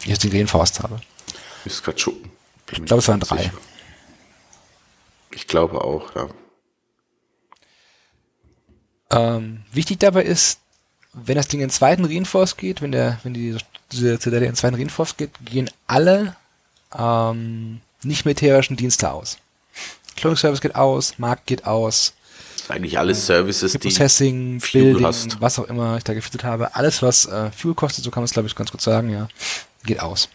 [0.00, 1.00] ich jetzt den Reinforced habe.
[1.64, 2.30] Ich muss gerade schuppen.
[2.70, 3.36] Ich glaube, es waren drei.
[3.38, 3.52] sicher.
[5.34, 6.28] Ich glaube auch, ja.
[9.10, 10.60] Ähm, wichtig dabei ist,
[11.12, 13.56] wenn das Ding in den zweiten Reinforce geht, wenn der, wenn die,
[13.90, 16.36] diese Zitadelle in den zweiten Reinforce geht, gehen alle
[16.96, 19.38] ähm, nicht militärischen Dienste aus.
[20.16, 22.14] Cloning-Service geht aus, Markt geht aus,
[22.68, 25.40] eigentlich alle Services, die Processing, Fuel Building, hast.
[25.40, 28.26] was auch immer ich da gefüttert habe, alles was äh, Fuel kostet, so kann man
[28.26, 29.28] es glaube ich ganz gut sagen, ja,
[29.84, 30.28] geht aus.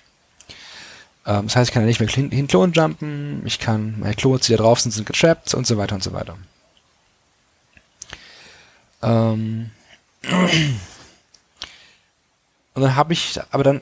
[1.27, 4.15] Ähm, das heißt, ich kann da nicht mehr hin, hin Klon jumpen, ich kann, meine
[4.15, 6.37] Klons, die da drauf sind, sind getrappt und so weiter und so weiter.
[9.03, 9.69] Ähm,
[12.73, 13.81] und dann habe ich aber dann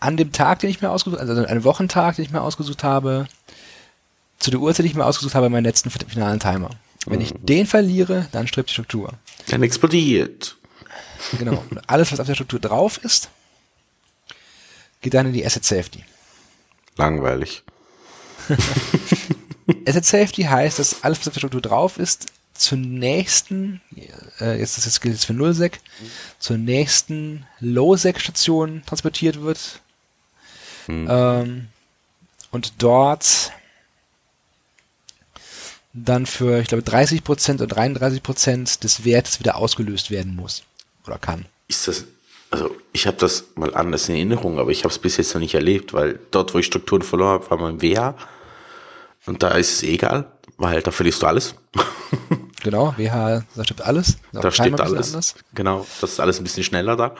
[0.00, 2.82] an dem Tag, den ich mir ausgesucht also an einem Wochentag, den ich mir ausgesucht
[2.82, 3.28] habe,
[4.38, 6.70] zu der Uhrzeit, die ich mir ausgesucht habe, meinen letzten finalen Timer.
[7.06, 9.12] Wenn ich den verliere, dann stirbt die Struktur.
[9.48, 10.56] dann explodiert.
[11.38, 11.62] Genau.
[11.70, 13.28] Und alles, was auf der Struktur drauf ist,
[15.02, 16.04] geht dann in die Asset Safety.
[16.96, 17.62] Langweilig.
[19.86, 23.80] Asset Safety heißt, dass alles, was auf der Struktur drauf ist, zur nächsten,
[24.40, 25.80] äh, jetzt das gilt jetzt für Nullsec,
[26.38, 29.80] zur nächsten Low-Sec-Station transportiert wird.
[30.88, 31.68] Ähm,
[32.50, 33.52] und dort
[35.92, 40.62] dann für, ich glaube, 30% oder 33% des Wertes wieder ausgelöst werden muss.
[41.06, 41.46] Oder kann.
[41.68, 42.04] Ist das,
[42.50, 45.40] also ich habe das mal anders in Erinnerung, aber ich habe es bis jetzt noch
[45.40, 48.14] nicht erlebt, weil dort, wo ich Strukturen verloren habe, war mein WH.
[49.26, 51.54] Und da ist es egal, weil da verlierst du alles.
[52.62, 54.18] Genau, WH, da stimmt alles.
[54.32, 55.08] Da steht bisschen alles.
[55.08, 55.34] anders.
[55.54, 57.14] Genau, das ist alles ein bisschen schneller da.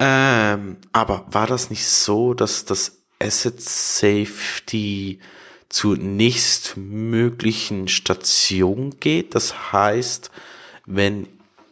[0.00, 5.20] Ähm, aber war das nicht so, dass das Asset Safety
[5.68, 9.36] zur nächstmöglichen Station geht?
[9.36, 10.32] Das heißt,
[10.86, 11.28] wenn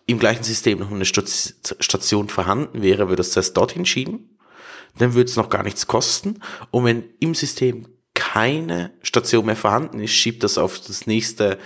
[0.09, 4.37] im gleichen System noch eine Station vorhanden wäre, würde es das dorthin schieben.
[4.99, 6.41] Dann würde es noch gar nichts kosten.
[6.71, 11.59] Und wenn im System keine Station mehr vorhanden ist, schiebt das auf das nächste,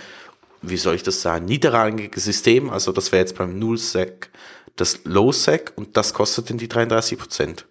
[0.61, 2.69] wie soll ich das sagen, niederrangige System.
[2.69, 4.29] Also das wäre jetzt beim Null-Sec
[4.75, 7.65] das Low-Sec und das kostet dann die 33 Prozent.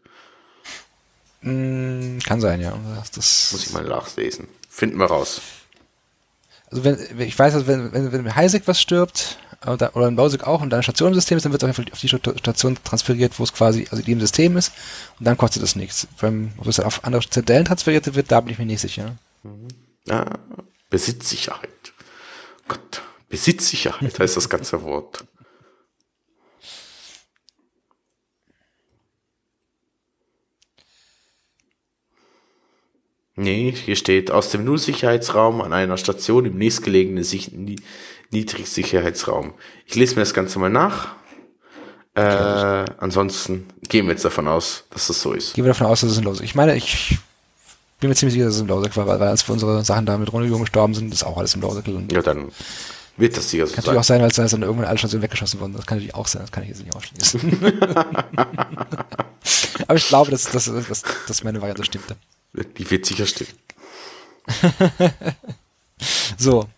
[1.43, 2.79] Mm, kann sein, ja.
[3.15, 4.49] Das, Muss ich mal nachlesen.
[4.69, 5.41] Finden wir raus.
[6.71, 10.17] also wenn, wenn- ich weiß, dass wenn, wenn, wenn Heisek was stirbt, oder, oder ein
[10.17, 12.77] Bausig auch und da eine Station ist, dann wird es auf auf die Sta- Station
[12.85, 14.73] transferiert, wo es quasi, also die im System ist,
[15.19, 16.07] und dann kostet es nichts.
[16.21, 19.17] Beim, ob es auf andere Zellen transferiert wird, da bin ich mir nicht sicher.
[20.07, 20.27] Ja,
[20.91, 21.93] Besitzsicherheit.
[22.69, 25.25] Gott, Besitzsicherheit heißt das ganze Wort.
[33.35, 37.77] Nee, hier steht aus dem Nullsicherheitsraum an einer Station im nächstgelegenen Sich Ni
[38.31, 39.53] Niedrigsicherheitsraum.
[39.87, 41.15] Ich lese mir das Ganze mal nach.
[42.15, 42.21] Äh,
[42.99, 45.55] ansonsten gehen wir jetzt davon aus, dass das so ist.
[45.55, 46.45] Gehen wir davon aus, dass es ein Losig.
[46.45, 47.19] Ich meine, ich
[48.01, 50.07] bin mir ziemlich sicher, dass es ein Losig war, weil, weil als wir unsere Sachen
[50.07, 51.87] da mit Ronald gestorben sind, ist auch alles im Losig.
[51.89, 52.51] Und Ja, dann
[53.17, 53.95] wird das sicher so Kann sein.
[53.95, 55.75] natürlich auch sein, weil es dann irgendwann alle Stationen weggeschossen wurden.
[55.75, 57.41] Das kann natürlich auch sein, das kann ich jetzt nicht ausschließen.
[59.89, 62.17] Aber ich glaube, dass, dass, dass, dass meine Variante stimmte.
[62.53, 63.53] Die wird sicher stimmen.
[66.37, 66.69] So,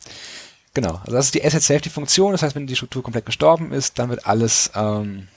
[0.74, 1.00] genau.
[1.04, 2.32] Also das ist die Asset Safety Funktion.
[2.32, 5.28] Das heißt, wenn die Struktur komplett gestorben ist, dann wird alles ähm,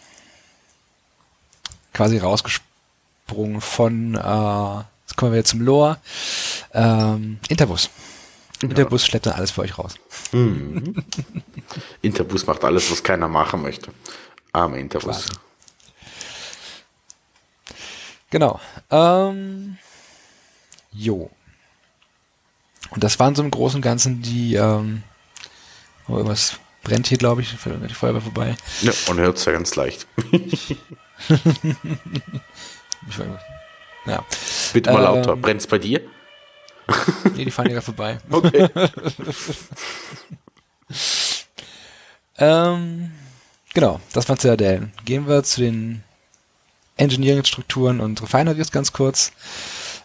[1.93, 5.99] quasi rausgesprungen von, äh, jetzt kommen wir jetzt zum Lore,
[6.73, 7.89] ähm, Interbus.
[8.61, 9.95] Interbus schleppt dann alles für euch raus.
[12.01, 13.91] Interbus macht alles, was keiner machen möchte.
[14.51, 15.27] Arme Interbus.
[15.27, 15.29] Quasi.
[18.29, 18.59] Genau.
[18.91, 19.77] Ähm,
[20.97, 21.29] jo.
[22.91, 25.03] Und das waren so im Großen und Ganzen die, ähm,
[26.07, 27.57] Aber irgendwas brennt hier, glaube ich, die
[27.93, 28.55] Feuerwehr vorbei.
[28.81, 30.07] Ja, man hört es ja ganz leicht.
[34.05, 34.23] Ja.
[34.71, 35.03] Bitte mal Ähm.
[35.03, 35.35] lauter.
[35.35, 36.01] Brennt's bei dir?
[37.35, 38.19] Nee, die fahren ja vorbei.
[38.29, 38.69] Okay.
[42.39, 43.11] Ähm,
[43.73, 44.91] genau, das war Citadel.
[45.05, 46.03] Gehen wir zu den
[46.97, 49.31] Engineering-Strukturen und Refineries ganz kurz.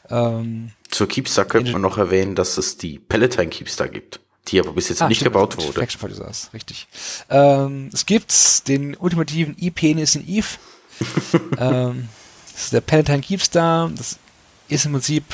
[0.08, 4.72] Ähm, Zur Keepstar könnte man noch erwähnen, dass es die Palatine Keepstar gibt, die aber
[4.72, 5.72] bis jetzt ah, nicht stimmt, gebaut wurde.
[5.72, 6.86] Faction Fortisars, richtig.
[7.30, 10.46] Ähm, es gibt den ultimativen E-Penis in Eve.
[11.58, 12.08] ähm,
[12.52, 13.90] das ist der Palatine Keepstar.
[13.96, 14.18] Das
[14.68, 15.24] ist im Prinzip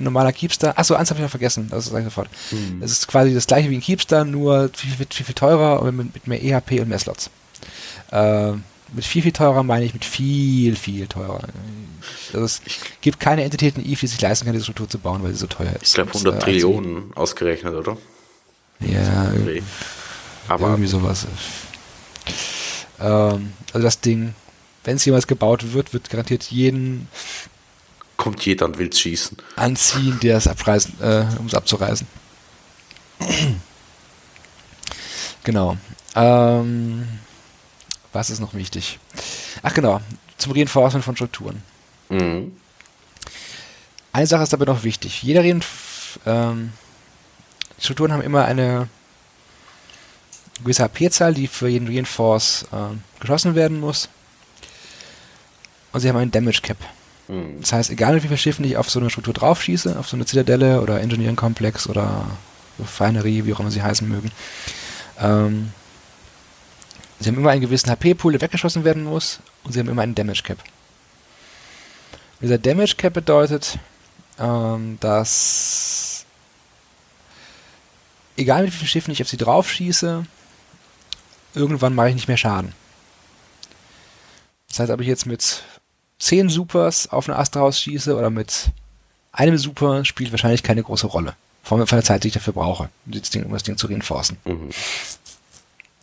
[0.00, 0.76] ein normaler Keepstar.
[0.76, 1.68] Achso, eins habe ich noch vergessen.
[1.70, 2.28] Das ich sofort.
[2.50, 2.80] Hm.
[2.80, 5.96] Das ist quasi das gleiche wie ein Keepstar, nur viel, viel, viel, viel teurer und
[5.96, 7.30] mit, mit mehr EHP und mehr Slots.
[8.10, 8.54] Äh,
[8.92, 11.40] mit viel, viel teurer meine ich mit viel, viel teurer.
[12.32, 12.60] Also es
[13.00, 15.38] gibt keine Entität in Eve, die sich leisten kann, diese Struktur zu bauen, weil sie
[15.38, 15.88] so teuer ist.
[15.88, 17.96] Ich glaube Und, 100 äh, Trillionen ausgerechnet, oder?
[18.80, 19.62] Ja, Nee.
[20.48, 21.26] Aber irgendwie sowas.
[23.00, 24.34] Ähm, also das Ding,
[24.84, 27.08] wenn es jemals gebaut wird, wird garantiert jeden
[28.16, 29.36] kommt jeder und will's schießen.
[29.56, 32.06] anziehen, der es abreißen, äh, um es abzureißen.
[35.44, 35.76] genau.
[36.14, 37.08] Ähm,
[38.14, 38.98] was ist noch wichtig?
[39.62, 40.00] Ach genau,
[40.38, 41.62] zum Reinforcement von Strukturen.
[42.08, 42.52] Mhm.
[44.12, 45.22] Eine Sache ist dabei noch wichtig.
[45.22, 46.72] Jeder Reinf ähm,
[47.78, 48.88] Strukturen haben immer eine
[50.62, 54.08] gewisse HP-Zahl, die für jeden Reinforce ähm, geschossen werden muss.
[55.92, 56.78] Und sie haben einen Damage Cap.
[57.28, 57.60] Mhm.
[57.60, 60.26] Das heißt, egal wie viele Schiffen ich auf so eine Struktur draufschieße, auf so eine
[60.26, 62.26] Zitadelle oder Engineering Komplex oder
[62.78, 64.30] Refinery, wie auch immer sie heißen mögen,
[65.20, 65.72] ähm,
[67.24, 70.14] sie haben immer einen gewissen HP-Pool, der weggeschossen werden muss und sie haben immer einen
[70.14, 70.58] Damage Cap.
[72.40, 73.78] Dieser Damage Cap bedeutet,
[74.38, 76.26] ähm, dass
[78.36, 80.26] egal mit wie vielen Schiffen ich auf sie draufschieße,
[81.54, 82.72] irgendwann mache ich nicht mehr Schaden.
[84.68, 85.62] Das heißt, ob ich jetzt mit
[86.18, 88.70] 10 Supers auf eine Astra rausschieße oder mit
[89.32, 91.34] einem Super, spielt wahrscheinlich keine große Rolle.
[91.62, 93.86] Von von der Zeit, die ich dafür brauche, um das Ding, um das Ding zu
[93.86, 94.36] reinforcen.
[94.44, 94.70] Mhm.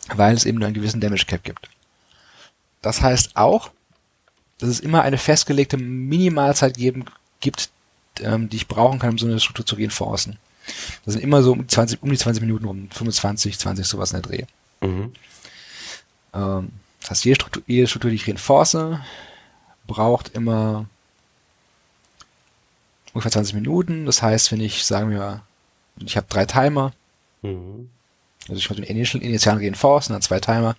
[0.08, 1.68] Weil es eben nur einen gewissen Damage Cap gibt.
[2.80, 3.70] Das heißt auch,
[4.58, 7.04] dass es immer eine festgelegte Minimalzeit geben,
[7.40, 7.70] gibt,
[8.20, 10.38] ähm, die ich brauchen kann, um so eine Struktur zu reinforcen.
[11.04, 14.12] Das sind immer so um die 20, um die 20 Minuten rum, 25, 20, sowas
[14.12, 14.44] in der Dreh.
[14.80, 15.12] Mhm.
[16.34, 18.76] Ähm, das heißt, jede Struktur, jede Struktur, die ich reinforce,
[19.86, 20.86] braucht immer
[23.12, 24.06] ungefähr 20 Minuten.
[24.06, 25.42] Das heißt, wenn ich, sagen wir,
[26.04, 26.92] ich habe drei Timer,
[27.42, 27.90] Mhm.
[28.48, 30.76] Also ich wollte den initial, initialen reinforcen, dann zwei Timer,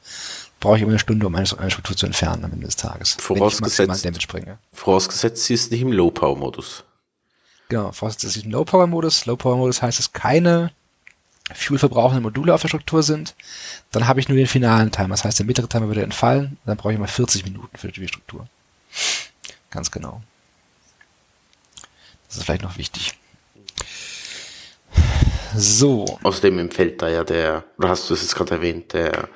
[0.60, 3.18] brauche ich immer eine Stunde, um eine, eine Struktur zu entfernen am Ende des Tages.
[3.20, 3.92] Vorausgesetzt-.
[4.72, 6.84] Vorausgesetzt, sie ist nicht im Low-Power-Modus.
[7.70, 9.26] Genau, vorausgesetzt, dass ich im Low-Power-Modus.
[9.26, 10.72] Low-Power-Modus heißt, dass keine
[11.54, 13.36] fuel-verbrauchenden Module auf der Struktur sind.
[13.92, 15.10] Dann habe ich nur den finalen Timer.
[15.10, 16.58] Das heißt, der mittlere Timer würde entfallen.
[16.66, 18.48] Dann brauche ich mal 40 Minuten für die Struktur.
[19.70, 20.22] Ganz genau.
[22.28, 23.14] Das ist vielleicht noch wichtig.
[25.58, 26.06] So.
[26.24, 29.28] Außerdem empfällt da ja der, oder hast du es jetzt gerade erwähnt, der,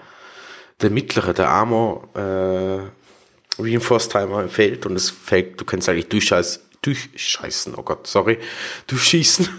[0.81, 6.61] der mittlere, der Armor äh, Reinforced Timer empfällt und es fällt, du kannst eigentlich durchscheißen,
[6.81, 8.37] durchscheißen, oh Gott, sorry,
[8.87, 9.47] durchschießen.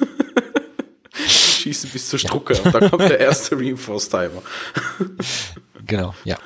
[1.27, 4.43] Schießen bis zur Strucke und dann kommt der erste Reinforced Timer.
[5.85, 6.39] Genau, ja.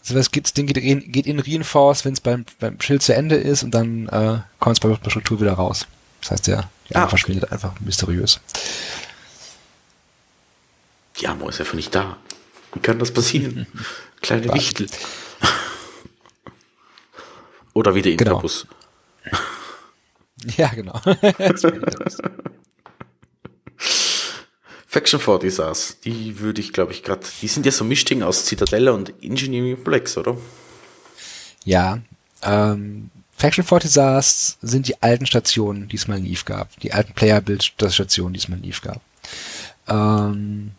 [0.00, 3.14] Also das geht, Ding geht, in- geht in Reinforce, wenn es beim, beim Schild zu
[3.14, 5.86] Ende ist und dann äh, kommt es bei der Struktur wieder raus.
[6.28, 7.08] Das heißt, der, Ah, okay.
[7.10, 8.40] verschwindet einfach mysteriös.
[11.20, 12.18] Die Armor ist einfach nicht da.
[12.74, 13.66] Wie kann das passieren?
[14.20, 14.86] Kleine Wichtel.
[17.72, 18.32] Oder wie der Genau.
[18.32, 18.66] Interbus.
[20.56, 21.00] Ja, genau.
[24.86, 28.44] Faction 40 saß, die würde ich, glaube ich, gerade, die sind ja so Mischding aus
[28.44, 30.36] Zitadelle und Engineering Complex, oder?
[31.64, 31.98] ja,
[32.42, 36.68] ähm, Faction Fortisars sind die alten Stationen, die es mal in Eve gab.
[36.80, 39.00] Die alten Player-Build-Stationen, die es mal in Eve gab.
[39.88, 40.72] Ähm,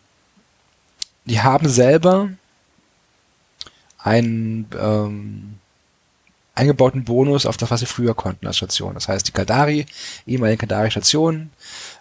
[1.24, 2.28] die haben selber
[3.98, 5.54] einen ähm,
[6.54, 8.94] eingebauten Bonus auf das, was sie früher konnten als Station.
[8.94, 9.86] Das heißt, die Kaldari,
[10.26, 11.50] ehemalige Kaldari-Stationen,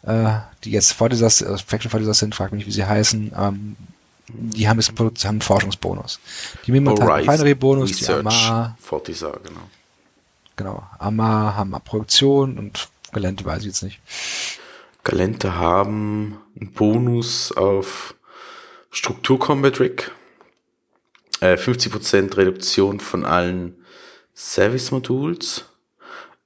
[0.03, 0.31] äh,
[0.63, 3.75] die jetzt Fortisars, äh, Faction Fortisars sind, frag mich, wie sie heißen, ähm,
[4.27, 6.19] die haben jetzt einen, Produ- haben einen Forschungsbonus.
[6.67, 9.61] Die Horizon Refinery-Bonus, die Amar, 40 sah, genau.
[10.59, 13.99] Genau, Amar haben Produktion und Gelände weiß ich jetzt nicht.
[15.03, 18.13] Galente haben einen Bonus auf
[18.91, 20.11] Struktur Combat Rig,
[21.39, 23.75] äh, 50% Reduktion von allen
[24.35, 25.65] Service Modules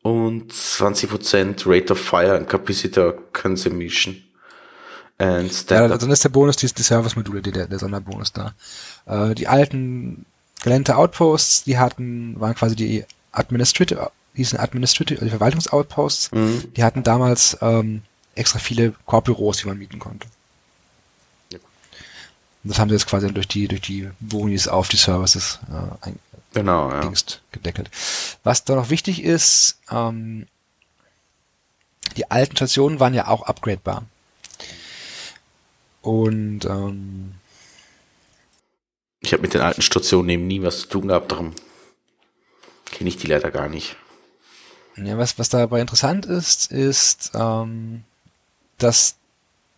[0.04, 4.24] und 20% Rate of Fire and Capacitor Consumption.
[5.18, 8.54] And Ja, Stand dann ist der Bonus die, die Service-Module, der, der Sonderbonus da.
[9.06, 10.26] Äh, die alten
[10.62, 16.74] gelernte Outposts, die hatten, waren quasi die Administrative, die sind Administrative, also die Verwaltungsoutposts, Mhm.
[16.76, 18.04] die hatten damals ähm,
[18.36, 20.28] extra viele Korbüros, die man mieten konnte.
[21.52, 21.60] Ja.
[22.64, 26.06] Und das haben sie jetzt quasi durch die, durch die Bonis auf die Services äh,
[26.08, 26.20] ein,
[26.54, 27.12] Genau, ja.
[27.52, 27.90] Gedeckelt.
[28.44, 30.46] Was da noch wichtig ist, ähm,
[32.16, 34.04] die alten Stationen waren ja auch upgradebar.
[36.04, 37.34] Und ähm,
[39.22, 41.54] Ich habe mit den alten Stationen eben nie was zu tun gehabt, darum
[43.04, 43.98] kenne ich die leider gar nicht.
[44.96, 48.06] ja, was, was dabei interessant ist, ist, ähm,
[48.78, 49.18] dass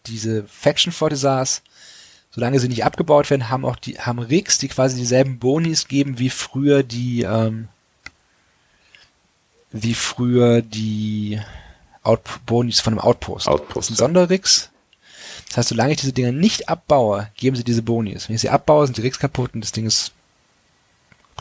[0.06, 1.64] diese Faction Fortisars,
[2.30, 6.20] solange sie nicht abgebaut werden, haben auch die, haben Rigs, die quasi dieselben Bonis geben
[6.20, 7.68] wie früher die, ähm,
[9.72, 11.42] wie früher die
[12.04, 13.48] Out Bonis von einem Outpost.
[13.48, 13.98] Outpost, Das sind.
[13.98, 14.70] Sonderrigs.
[15.48, 18.30] Das heißt, solange ich diese Dinger nicht abbaue, geben sie diese Bonis.
[18.30, 20.12] Wenn ich sie abbaue, sind die Rigs kaputt und das Ding ist,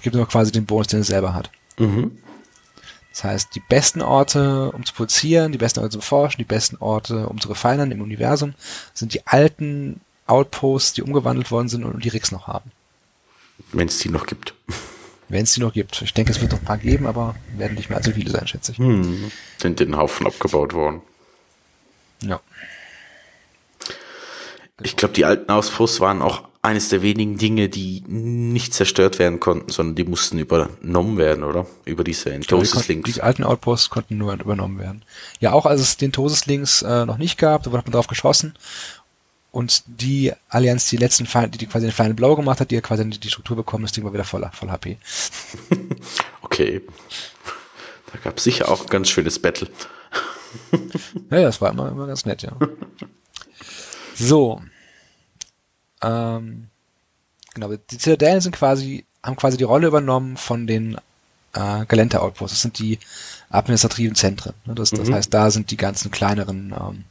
[0.01, 1.51] gibt nur quasi den Bonus, den es selber hat.
[1.79, 2.19] Mhm.
[3.11, 6.77] Das heißt, die besten Orte, um zu produzieren, die besten Orte zu forschen, die besten
[6.79, 8.55] Orte, um zu refinern im Universum,
[8.93, 12.73] sind die alten Outposts, die umgewandelt worden sind und die Rigs noch haben.
[13.73, 14.55] Wenn es die noch gibt.
[15.29, 16.03] Wenn es die noch gibt.
[16.03, 18.47] Ich denke, es wird noch ein paar geben, aber werden nicht mehr allzu viele sein,
[18.47, 18.79] schätze ich.
[18.79, 19.31] Mhm.
[19.59, 21.01] Sind in Haufen abgebaut worden.
[22.21, 22.41] Ja.
[24.83, 29.39] Ich glaube, die alten Ausfuss waren auch eines der wenigen Dinge, die nicht zerstört werden
[29.39, 31.67] konnten, sondern die mussten übernommen werden, oder?
[31.85, 33.13] Über diese Die, Entosis Links.
[33.13, 35.03] die alten Outposts konnten nur übernommen werden.
[35.41, 38.55] Ja, auch als es den Tosis-Links äh, noch nicht gab, da wurde man drauf geschossen.
[39.51, 42.85] Und die Allianz, die letzten Feinde, die, quasi den Final Blow gemacht hat, die hat
[42.85, 44.97] quasi die, Struktur bekommen, das Ding war wieder voll, voll HP.
[46.41, 46.83] Okay.
[48.13, 49.69] Da gab es sicher auch ein ganz schönes Battle.
[51.31, 52.53] Ja, ja, das war immer, immer ganz nett, ja.
[54.15, 54.61] So.
[56.05, 56.69] Ähm,
[57.55, 60.97] genau, die Zitadellen sind quasi, haben quasi die Rolle übernommen von den
[61.55, 62.57] äh, Galente Outposts.
[62.57, 62.99] Das sind die
[63.51, 64.55] administrativen Zentren.
[64.67, 64.75] Ne?
[64.75, 65.15] Das, das Mhm.
[65.15, 67.05] heißt, da sind die ganzen kleineren, ähm,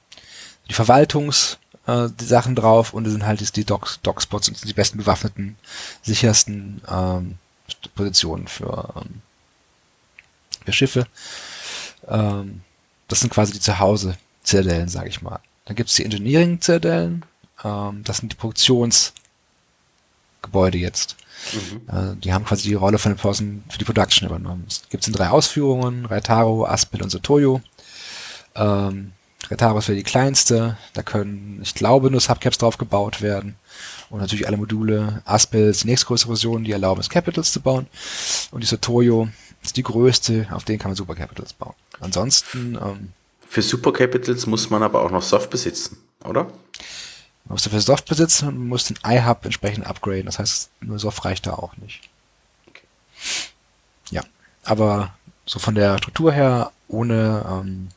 [0.69, 4.61] die Verwaltungs, äh, die Sachen drauf und das sind halt die Dock, Dockspots und das
[4.61, 5.57] sind die besten bewaffneten,
[6.01, 7.37] sichersten ähm,
[7.95, 9.21] Positionen für, ähm,
[10.65, 11.07] für Schiffe.
[12.07, 12.61] Ähm,
[13.07, 15.39] das sind quasi die Zuhause-Zitadellen, sage ich mal.
[15.65, 17.23] Dann gibt's die Engineering-Zitadellen.
[17.63, 21.17] Ähm, das sind die Produktionsgebäude jetzt.
[21.87, 24.65] Äh, die haben quasi die Rolle von den Posten für die Production übernommen.
[24.67, 26.05] Es gibt's in drei Ausführungen.
[26.05, 27.61] Raitaro, Aspel und Sotoyo.
[28.55, 29.11] Ähm,
[29.49, 30.77] Raitaro ist für die kleinste.
[30.93, 33.55] Da können, ich glaube, nur Subcaps drauf gebaut werden.
[34.09, 35.21] Und natürlich alle Module.
[35.25, 37.87] Aspel ist die nächstgrößere Version, die erlauben es, Capitals zu bauen.
[38.51, 39.27] Und die Sotoyo
[39.61, 41.73] ist die größte, auf denen kann man Super Capitals bauen.
[41.99, 43.09] Ansonsten, ähm,
[43.47, 46.47] Für Super Capitals muss man aber auch noch Soft besitzen, oder?
[47.45, 50.25] Man muss dafür Soft besitzen und muss den iHub entsprechend upgraden.
[50.25, 52.01] Das heißt, nur Soft reicht da auch nicht.
[52.67, 52.83] Okay.
[54.11, 54.23] Ja,
[54.63, 55.13] aber
[55.45, 57.89] so von der Struktur her ohne, ähm,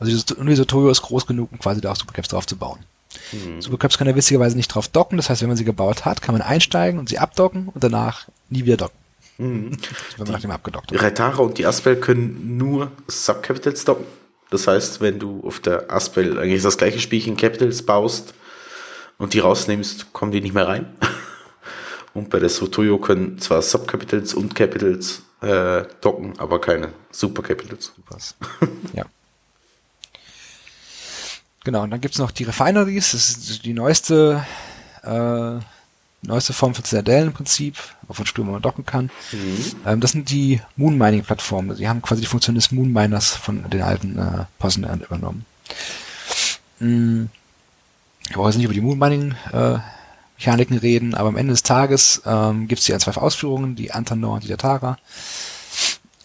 [0.00, 2.78] also dieses, Toyo ist groß genug, um quasi da auch Supercaps drauf zu bauen.
[3.32, 3.60] Mhm.
[3.60, 5.16] Supercaps kann er witzigerweise nicht drauf docken.
[5.16, 8.28] Das heißt, wenn man sie gebaut hat, kann man einsteigen und sie abdocken und danach
[8.48, 8.96] nie wieder docken,
[9.38, 9.70] Mhm.
[10.16, 11.02] wenn man nachdem abgedockt hat.
[11.02, 14.06] Raitara und die Aspel können nur Subcapitals docken.
[14.50, 18.34] Das heißt, wenn du auf der Aspel eigentlich das gleiche Spielchen Capitals baust
[19.18, 20.96] und die rausnimmst, kommen die nicht mehr rein.
[22.14, 27.92] Und bei der Sotoyo können zwar Subcapitals und Capitals äh, docken, aber keine Supercapitals.
[28.92, 29.04] Ja.
[31.64, 34.44] Genau, und dann gibt's noch die Refineries, das ist die neueste,
[35.02, 35.60] äh,
[36.22, 37.76] neueste Form von Zitadellen im Prinzip,
[38.06, 39.10] wovon Stürmer man docken kann.
[39.86, 41.76] Ähm, das sind die Moon Mining Plattformen.
[41.76, 45.44] Die haben quasi die Funktion des Moon Miners von den alten äh, Posten übernommen.
[46.80, 47.26] Mm,
[48.28, 49.78] Ich brauche jetzt nicht über die Moon Mining äh,
[50.38, 53.92] Mechaniken reden, aber am Ende des Tages ähm, gibt es die an zwei Ausführungen, die
[53.92, 54.98] Antanor und die Tatara.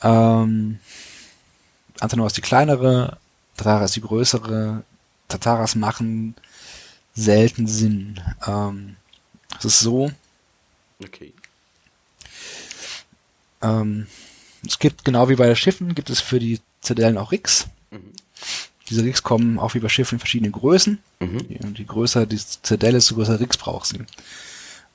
[0.04, 0.80] Ähm,
[2.00, 3.18] Antanor ist die kleinere,
[3.58, 4.84] Tatara ist die größere.
[5.30, 6.36] Tataras machen
[7.16, 8.20] selten Sinn.
[8.46, 8.98] Ähm,
[9.60, 10.12] es ist so,
[11.04, 11.34] Okay.
[13.62, 14.08] ähm,
[14.66, 17.68] es gibt genau wie bei den Schiffen, gibt es für die Zitadellen auch Rigs.
[18.90, 21.00] Diese Rigs kommen auch wie bei Schiffen in verschiedenen Größen.
[21.20, 21.46] Mhm.
[21.50, 24.00] Je, je größer die Zitadelle ist, so größer Rigs braucht sie.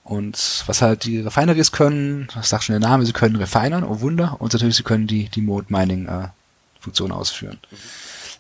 [0.05, 4.01] Und was halt die Refineries können, das sagt schon der Name, sie können refinern, oh
[4.01, 6.29] Wunder, und natürlich sie können die, die Mode Mining äh,
[6.81, 7.59] Funktion ausführen.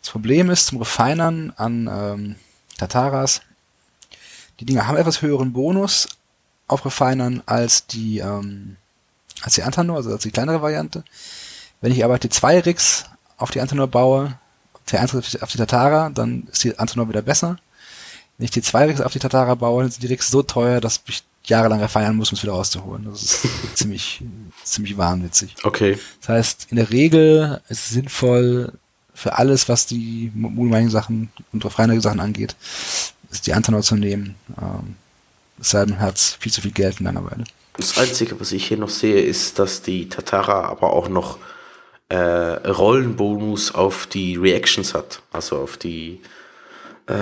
[0.01, 2.37] Das Problem ist zum Refinern an ähm,
[2.79, 3.43] Tataras,
[4.61, 6.09] die Dinger haben etwas höheren Bonus
[6.67, 8.77] auf Refinern als die, ähm,
[9.43, 11.05] als die Antanor, also als die kleinere Variante.
[11.81, 13.05] Wenn ich aber die zwei Rigs
[13.37, 14.39] auf die Antanor baue,
[14.89, 17.59] T1 auf die Tatara, dann ist die Antonov wieder besser.
[18.37, 21.25] Wenn ich T2 auf die Tatara baue, dann sind die Rigs so teuer, dass ich
[21.45, 23.05] jahrelang feiern muss, um es wieder rauszuholen.
[23.05, 24.23] Das ist ziemlich,
[24.65, 25.55] ziemlich wahnwitzig.
[25.63, 25.99] Okay.
[26.21, 28.73] Das heißt, in der Regel ist es sinnvoll,
[29.19, 32.55] für alles, was die Moonmining-Sachen und Refinery-Sachen angeht,
[33.31, 34.35] ist die Antonov zu nehmen.
[34.61, 34.97] Ähm,
[35.61, 37.45] es sei denn, hat viel zu viel Geld in einer Weile.
[37.74, 41.39] Das Einzige, was ich hier noch sehe, ist, dass die Tatara aber auch noch
[42.09, 45.22] äh, Rollenbonus auf die Reactions hat.
[45.33, 46.20] Also auf die
[47.07, 47.12] äh,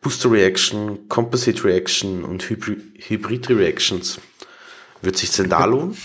[0.00, 4.20] Booster Reaction, Composite Reaction und Hybrid, Hybrid Reactions.
[5.02, 5.96] Wird sich denn da lohnen?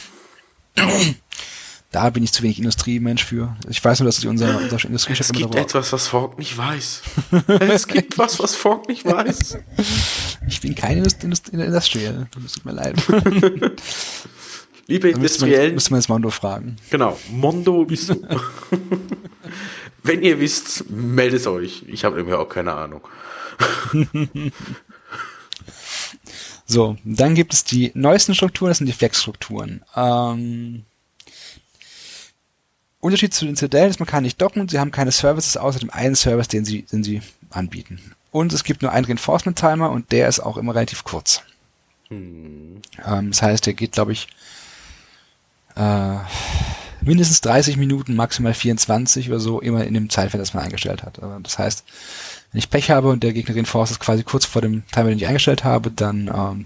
[1.92, 3.56] Da bin ich zu wenig Industriemensch für.
[3.68, 7.02] Ich weiß nur, dass unser, unser Industriechef Es gibt etwas, was Fork nicht weiß.
[7.60, 9.58] es gibt was, was Fork nicht weiß.
[10.48, 12.28] Ich bin kein Indust Indust Industrial.
[12.44, 12.96] Das tut mir leid.
[14.88, 15.74] Liebe Industriellen.
[15.74, 16.76] Müssen wir jetzt Mondo fragen.
[16.90, 17.18] Genau.
[17.32, 18.16] Mondo bist du.
[20.04, 21.84] Wenn ihr wisst, meldet euch.
[21.88, 23.02] Ich habe nämlich auch keine Ahnung.
[26.66, 29.84] so, dann gibt es die neuesten Strukturen, das sind die Flex-Strukturen.
[29.96, 30.86] Ähm,
[33.02, 35.90] Unterschied zu den Citadel ist, man kann nicht docken, sie haben keine Services außer dem
[35.90, 38.00] einen Service, den sie, den sie anbieten.
[38.32, 41.42] Und es gibt nur einen Reinforcement-Timer und der ist auch immer relativ kurz.
[42.10, 42.82] Hm.
[43.06, 44.28] Ähm, das heißt, der geht, glaube ich,
[45.76, 46.18] äh,
[47.02, 51.22] mindestens 30 Minuten, maximal 24 oder so, immer in dem Zeitfeld, das man eingestellt hat.
[51.24, 51.86] Also das heißt,
[52.52, 55.28] wenn ich Pech habe und der Gegner reinforced quasi kurz vor dem Timer, den ich
[55.28, 56.66] eingestellt habe, dann ähm,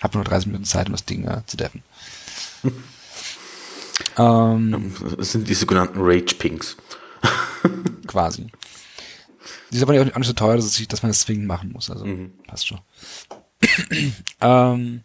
[0.00, 1.82] habe ich nur 30 Minuten Zeit, um das Ding äh, zu deffen.
[4.20, 6.76] ähm, das sind die sogenannten Rage Pinks.
[8.06, 8.46] quasi.
[9.70, 11.90] Die ist aber auch nicht so teuer, dass, ich, dass man das zwingend machen muss.
[11.90, 12.32] Also mhm.
[12.46, 12.80] passt schon.
[14.40, 15.02] ähm,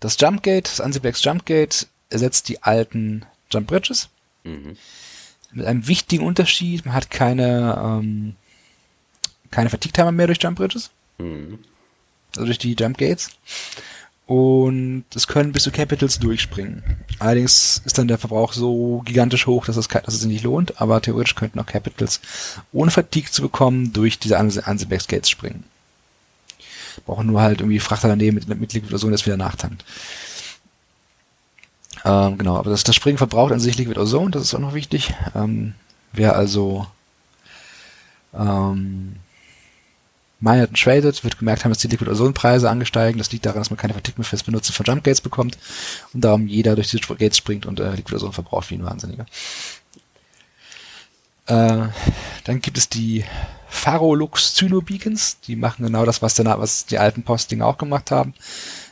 [0.00, 4.08] das Jumpgate, das Ansiplex Jumpgate ersetzt die alten Jump Bridges.
[4.44, 4.76] Mhm.
[5.52, 8.36] Mit einem wichtigen Unterschied, man hat keine, ähm,
[9.50, 10.90] keine Fatigue-Timer mehr durch Jump Bridges.
[11.18, 11.58] Mhm.
[12.36, 13.30] Also durch die Jump Gates.
[14.26, 16.82] Und es können bis zu Capitals durchspringen.
[17.20, 20.80] Allerdings ist dann der Verbrauch so gigantisch hoch, dass es, dass es sich nicht lohnt,
[20.80, 22.20] aber theoretisch könnten auch Capitals
[22.72, 25.62] ohne Fatigue zu bekommen durch diese Ansiblex Gates springen.
[27.04, 29.84] Brauchen nur halt irgendwie Frachter daneben mit, mit Liquid Ozon, das wieder nachtankt.
[32.04, 34.74] Ähm, genau, aber das, das Springen verbraucht an sich Liquid Ozone, das ist auch noch
[34.74, 35.14] wichtig.
[35.36, 35.74] Ähm,
[36.12, 36.86] wer also
[38.34, 39.16] ähm,
[40.40, 43.18] mined und traded, wird gemerkt haben, dass die Liquid Ozone Preise angesteigen.
[43.18, 45.56] Das liegt daran, dass man keine Fatigue mehr fürs Benutzen von Jump Gates bekommt
[46.12, 49.26] und darum jeder durch die Gates springt und äh, Liquid Ozone verbraucht wie ein Wahnsinniger.
[51.46, 51.88] Äh,
[52.44, 53.24] dann gibt es die
[53.68, 55.40] Farolux Zyno Beacons.
[55.40, 58.34] Die machen genau das, was, der, was die alten Posting auch gemacht haben.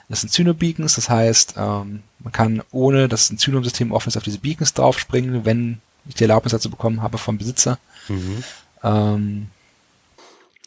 [0.09, 4.17] Das sind Zyno Beacons, das heißt, ähm, man kann ohne dass ein Zyno-System offen ist
[4.17, 7.79] auf diese Beacons draufspringen, wenn ich die Erlaubnis dazu bekommen habe vom Besitzer.
[8.09, 8.45] Mhm.
[8.83, 9.47] Ähm,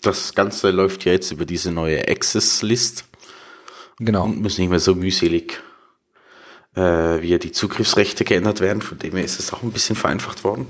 [0.02, 3.06] das Ganze läuft ja jetzt über diese neue Access-List.
[4.00, 4.26] Genau.
[4.26, 5.62] Und muss nicht mehr so mühselig,
[6.76, 8.82] äh, wie die Zugriffsrechte geändert werden.
[8.82, 10.68] Von dem her ist es auch ein bisschen vereinfacht worden.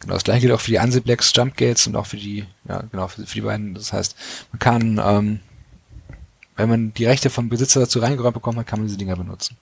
[0.00, 2.82] Genau, das gleiche gilt auch für die Ansiplex Jump Gates und auch für die, ja,
[2.90, 3.74] genau, für, für die beiden.
[3.74, 4.16] Das heißt,
[4.52, 5.40] man kann, ähm,
[6.56, 9.56] wenn man die Rechte vom Besitzer dazu reingeräumt bekommt, dann kann man diese Dinger benutzen.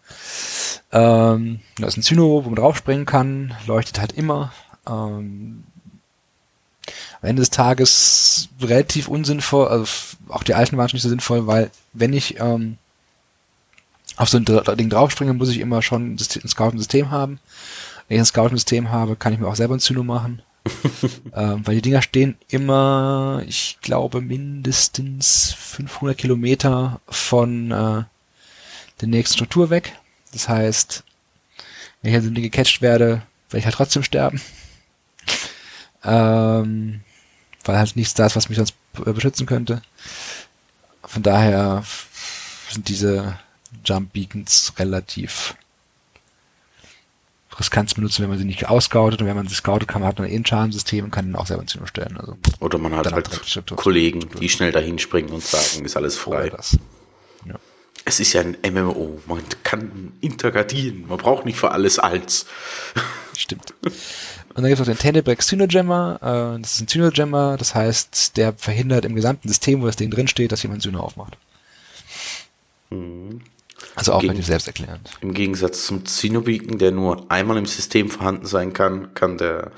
[0.91, 4.53] Ähm, da ist ein Zyno, wo man draufspringen kann, leuchtet halt immer.
[4.89, 5.65] Ähm,
[7.25, 9.87] am Ende des Tages relativ unsinnvoll, also
[10.29, 12.77] auch die alten waren schon nicht so sinnvoll, weil wenn ich ähm,
[14.17, 17.41] auf so ein Ding draufspringe, muss ich immer schon ein, Scout-System haben.
[18.07, 20.43] Wenn ich ein Scout-System habe, kann ich mir auch selber ein Zyno machen.
[21.35, 28.05] ähm, weil die Dinger stehen immer, ich glaube, mindestens 500 Kilometer von äh,
[29.01, 29.95] der nächsten Struktur weg.
[30.33, 31.05] Das heißt,
[32.03, 34.43] wenn ich halt Ding gecatcht werde, werde ich halt trotzdem sterben.
[36.07, 37.01] Ähm,
[37.65, 39.83] weil halt nichts da ist, was mich sonst beschützen könnte.
[41.03, 41.85] Von daher
[42.71, 43.39] sind diese
[43.85, 45.55] Jump Beacons relativ
[47.59, 50.09] riskant zu benutzen, wenn man sie nicht auscoutet und wenn man sie scoutet, kann man
[50.09, 52.17] hat man eh ein Charmsystem und kann dann auch selber ins stellen.
[52.19, 56.51] Also Oder man hat halt Kollegen, die schnell dahin springen und sagen, ist alles frei.
[57.47, 57.55] Ja.
[58.05, 62.47] Es ist ja ein MMO, man kann interagieren, man braucht nicht für alles als.
[63.37, 63.75] Stimmt.
[64.55, 66.57] Und dann gibt es auch den Tenebrex Synojammer.
[66.57, 70.11] Äh, das ist ein Synojammer, das heißt, der verhindert im gesamten System, wo das Ding
[70.11, 71.37] drin steht, dass jemand Syno aufmacht.
[72.91, 73.41] Mhm.
[73.97, 75.11] Also auch relativ selbsterklärend.
[75.21, 79.73] Im Gegensatz zum Zynobeacon, der nur einmal im System vorhanden sein kann, kann der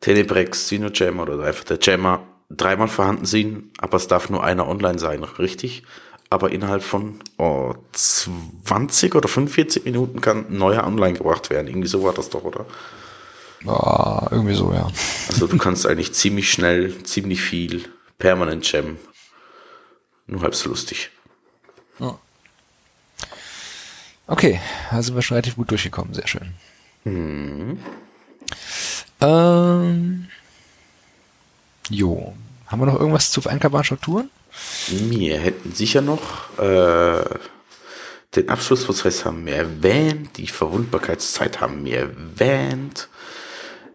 [0.00, 4.98] Tenebrex Synojammer oder einfach der Jammer dreimal vorhanden sein, aber es darf nur einer online
[4.98, 5.82] sein, richtig?
[6.30, 11.68] Aber innerhalb von oh, 20 oder 45 Minuten kann ein neuer online gebracht werden.
[11.68, 12.66] Irgendwie so war das doch, oder?
[13.66, 14.90] Oh, irgendwie so, ja.
[15.28, 17.88] Also du kannst eigentlich ziemlich schnell, ziemlich viel
[18.18, 18.98] permanent jammen.
[20.26, 21.10] Nur halb so lustig.
[24.26, 24.58] Okay,
[24.90, 26.54] also wir schon relativ gut durchgekommen, sehr schön.
[29.20, 30.28] Ähm,
[31.90, 32.34] jo,
[32.66, 34.30] haben wir noch irgendwas zu vereinbaren Strukturen?
[34.88, 37.22] Wir hätten sicher noch äh,
[38.34, 43.08] den Abschlussprozess haben wir erwähnt, die Verwundbarkeitszeit haben wir erwähnt,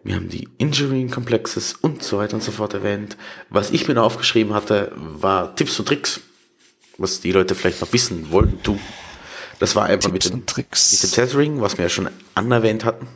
[0.02, 3.16] wir haben die Injuring Complexes und so weiter und so fort erwähnt.
[3.50, 6.20] Was ich mir noch aufgeschrieben hatte, war Tipps und Tricks,
[6.98, 8.80] was die Leute vielleicht noch wissen wollten, tun.
[9.58, 13.06] Das war einfach mit dem, mit dem Tethering, was wir ja schon anerwähnt hatten.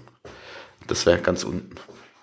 [0.86, 1.74] Das wäre ganz unten.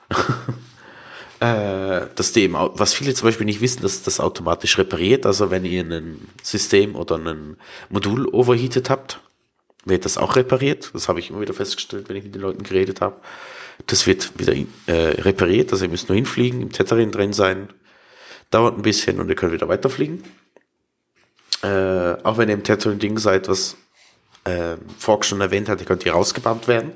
[1.39, 5.25] äh, das au- was viele zum Beispiel nicht wissen, dass das automatisch repariert.
[5.25, 7.57] Also wenn ihr ein System oder ein
[7.89, 9.19] Modul overheated habt,
[9.85, 10.91] wird das auch repariert.
[10.93, 13.17] Das habe ich immer wieder festgestellt, wenn ich mit den Leuten geredet habe.
[13.87, 14.53] Das wird wieder
[14.85, 17.69] äh, repariert, also ihr müsst nur hinfliegen, im Tethering drin sein.
[18.51, 20.23] Dauert ein bisschen und ihr könnt wieder weiterfliegen.
[21.63, 23.77] Äh, auch wenn ihr im Tethering-Ding seid, was
[24.43, 26.91] äh, Fork schon erwähnt hat, ihr könnt hier rausgebannt werden.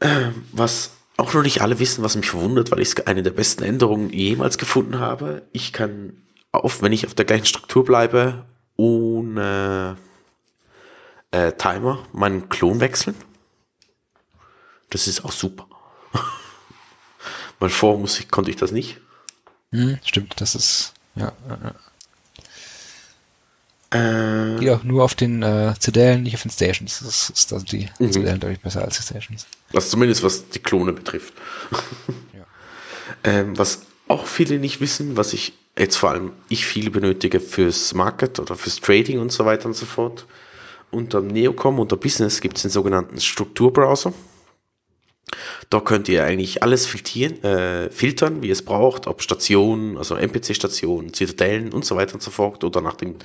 [0.00, 3.64] Ähm, was auch noch nicht alle wissen, was mich verwundert, weil ich eine der besten
[3.64, 5.42] Änderungen jemals gefunden habe.
[5.52, 8.44] Ich kann, auf, wenn ich auf der gleichen Struktur bleibe,
[8.76, 9.96] ohne
[11.30, 13.14] äh, Timer meinen Klon wechseln.
[14.90, 15.66] Das ist auch super.
[17.58, 18.98] Weil vorher muss ich, konnte ich das nicht.
[19.72, 21.32] Hm, stimmt, das ist, ja.
[23.90, 27.00] Äh, Geht auch nur auf den äh, Zitadellen, nicht auf den Stations.
[27.04, 28.12] Das ist also die Mhm.
[28.12, 29.46] Zitadellen deutlich besser als die Stations.
[29.72, 31.32] Also zumindest was die Klone betrifft.
[32.34, 32.44] Ja.
[33.24, 37.94] ähm, was auch viele nicht wissen, was ich jetzt vor allem ich viele benötige fürs
[37.94, 40.26] Market oder fürs Trading und so weiter und so fort.
[40.90, 44.12] Unter Neocom, unter Business gibt es den sogenannten Strukturbrowser.
[45.68, 51.12] Da könnt ihr eigentlich alles filtrieren, äh, filtern, wie es braucht, ob Stationen, also NPC-Stationen,
[51.12, 53.16] Zitadellen und so weiter und so fort oder nach den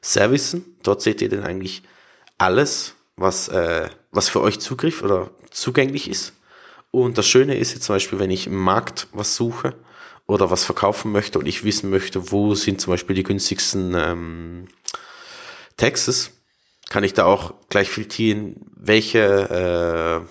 [0.00, 0.76] Servicen.
[0.82, 1.82] Dort seht ihr dann eigentlich
[2.38, 6.32] alles, was, äh, was für euch Zugriff oder zugänglich ist.
[6.92, 9.74] Und das Schöne ist jetzt zum Beispiel, wenn ich im Markt was suche
[10.26, 14.68] oder was verkaufen möchte und ich wissen möchte, wo sind zum Beispiel die günstigsten ähm,
[15.76, 16.32] Taxes,
[16.90, 20.24] kann ich da auch gleich filtrieren, welche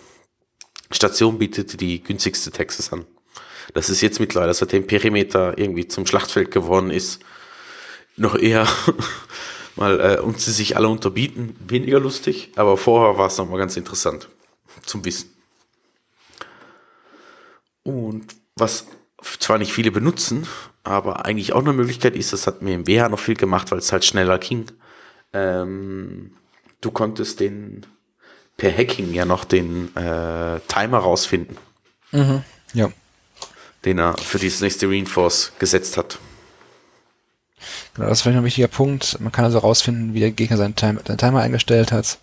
[0.92, 3.06] äh, Station bietet die günstigste Taxes an.
[3.74, 7.22] Das ist jetzt mittlerweile, seitdem Perimeter irgendwie zum Schlachtfeld geworden ist,
[8.18, 8.68] noch eher
[9.76, 13.58] mal äh, und sie sich alle unterbieten, weniger lustig, aber vorher war es noch mal
[13.58, 14.28] ganz interessant
[14.86, 15.34] zum Wissen.
[17.84, 18.88] Und was
[19.40, 20.46] zwar nicht viele benutzen,
[20.84, 23.80] aber eigentlich auch eine Möglichkeit ist, das hat mir im WH noch viel gemacht, weil
[23.80, 24.66] es halt schneller ging.
[25.32, 26.34] Ähm,
[26.82, 27.86] du konntest den
[28.58, 31.58] per Hacking ja noch den äh, Timer rausfinden,
[32.74, 32.90] Ja.
[33.86, 36.20] den er für dieses nächste Reinforce gesetzt hat.
[37.94, 39.20] Genau, das ist vielleicht noch ein wichtiger Punkt.
[39.20, 42.18] Man kann also herausfinden, wie der Gegner seinen, Time, seinen Timer eingestellt hat.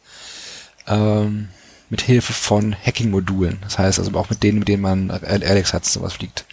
[0.86, 1.48] Ähm,
[1.88, 3.58] mit Hilfe von Hacking-Modulen.
[3.62, 6.44] Das heißt also auch mit denen, mit denen man Alex hat, sowas fliegt.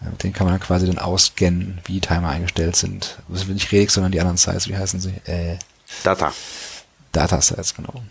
[0.00, 3.18] Äh, Mit denen kann man dann quasi dann ausscannen, wie Timer eingestellt sind.
[3.28, 4.68] Das sind nicht Redix, sondern die anderen Sites.
[4.68, 5.12] Wie heißen sie?
[5.26, 5.58] Äh,
[6.04, 6.32] Data.
[7.12, 7.38] Data
[7.76, 8.02] genau.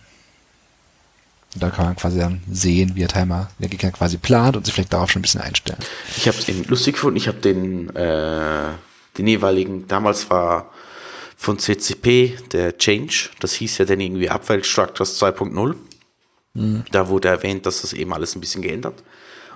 [1.56, 4.74] Da kann man quasi dann sehen, wie der Timer, der Gegner quasi plant und sich
[4.74, 5.80] vielleicht darauf schon ein bisschen einstellen.
[6.16, 7.18] Ich habe es eben lustig gefunden.
[7.18, 8.70] Ich habe den, äh,
[9.18, 10.72] den jeweiligen, damals war
[11.36, 14.30] von CCP der Change, das hieß ja dann irgendwie
[14.64, 15.76] Structures 2.0.
[16.92, 19.04] Da wurde erwähnt, dass das eben alles ein bisschen geändert.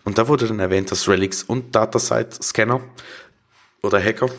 [0.03, 2.81] Und da wurde dann erwähnt, dass Relics und Datasite Scanner
[3.81, 4.29] oder Hacker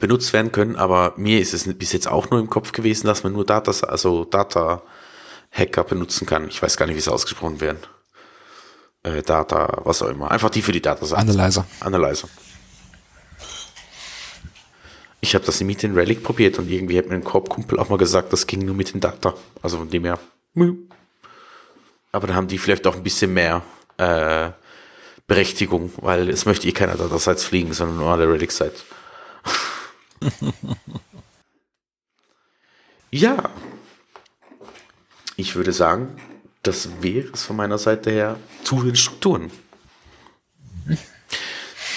[0.00, 3.24] benutzt werden können, aber mir ist es bis jetzt auch nur im Kopf gewesen, dass
[3.24, 4.82] man nur Data, also Data
[5.50, 6.48] Hacker benutzen kann.
[6.48, 7.78] Ich weiß gar nicht, wie es ausgesprochen werden.
[9.02, 10.30] Äh, Data, was auch immer.
[10.30, 11.66] Einfach die für die Data Analyzer.
[11.80, 12.28] Analyzer.
[15.20, 17.96] Ich habe das mit den Relic probiert und irgendwie hat mir ein Korbkumpel auch mal
[17.96, 19.34] gesagt, das ging nur mit den Data.
[19.62, 20.18] Also von dem her.
[22.12, 23.62] Aber da haben die vielleicht auch ein bisschen mehr
[23.96, 24.50] äh,
[25.26, 28.84] Berechtigung, weil es möchte eh keiner Data-Sites fliegen, sondern nur alle Relic-Sites.
[33.10, 33.50] ja.
[35.36, 36.16] Ich würde sagen,
[36.62, 39.50] das wäre es von meiner Seite her zu den Strukturen.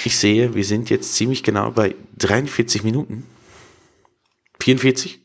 [0.05, 3.25] Ich sehe, wir sind jetzt ziemlich genau bei 43 Minuten.
[4.61, 5.19] 44?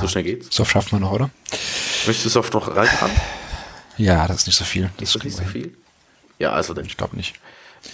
[0.00, 0.48] So schnell geht's.
[0.54, 1.30] So schafft man noch, oder?
[2.06, 3.14] Möchtest du es oft noch reinhaben?
[3.98, 4.90] Ja, das ist nicht so viel.
[4.98, 5.52] Das Ist das nicht so hin.
[5.52, 5.76] viel?
[6.38, 6.84] Ja, also dann.
[6.84, 7.38] Ich glaube nicht.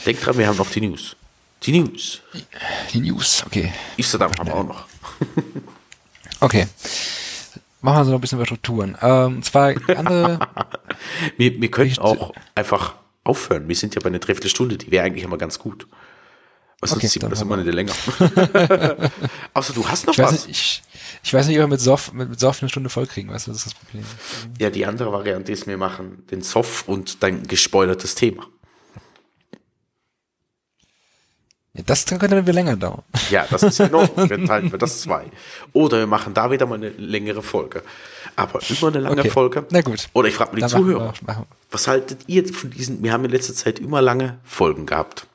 [0.07, 1.17] Denk dran, wir haben noch die News.
[1.65, 2.21] Die News.
[2.93, 3.73] Die News, okay.
[3.97, 4.87] Amsterdam haben wir auch noch.
[6.41, 6.67] Okay.
[7.83, 8.99] machen wir so noch ein bisschen über Strukturen.
[9.01, 10.41] Ähm, zwar andere.
[11.37, 13.69] wir, wir könnten auch einfach aufhören.
[13.69, 15.87] Wir sind ja bei einer Dreiviertelstunde, die wäre eigentlich immer ganz gut.
[16.81, 17.93] Was Okay, sonst zieht man das immer nicht länger.
[19.55, 20.47] Außer du hast noch Ich weiß, was.
[20.49, 20.83] nicht, ich,
[21.23, 23.47] ich weiß nicht, ob wir mit Soft, mit, mit Soft eine Stunde voll kriegen, weißt
[23.47, 24.05] du, das ist das Problem.
[24.59, 28.49] Ja, die andere Variante ist, wir machen den Soft und dein gespoilertes Thema.
[28.95, 29.61] Ja,
[31.75, 33.03] das könnte dann wieder länger dauern.
[33.31, 34.29] Ja, das ist Ordnung.
[34.29, 35.25] Dann teilen wir das zwei.
[35.73, 37.83] Oder wir machen da wieder mal eine längere Folge.
[38.37, 39.31] Aber immer eine lange Okay.
[39.31, 39.65] Folge.
[39.71, 40.09] Na gut.
[40.13, 41.15] Oder ich frage mal die Zuhörer.
[41.25, 41.47] wir-.
[41.71, 43.03] Was haltet ihr von diesen?
[43.03, 45.27] Wir haben in letzter Zeit immer lange Folgen gehabt.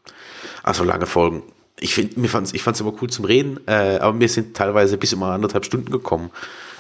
[0.64, 1.42] Also lange Folgen.
[1.80, 4.98] Ich finde, mir fand's, ich fand's immer cool zum Reden, äh, aber wir sind teilweise
[4.98, 6.32] bis immer anderthalb Stunden gekommen.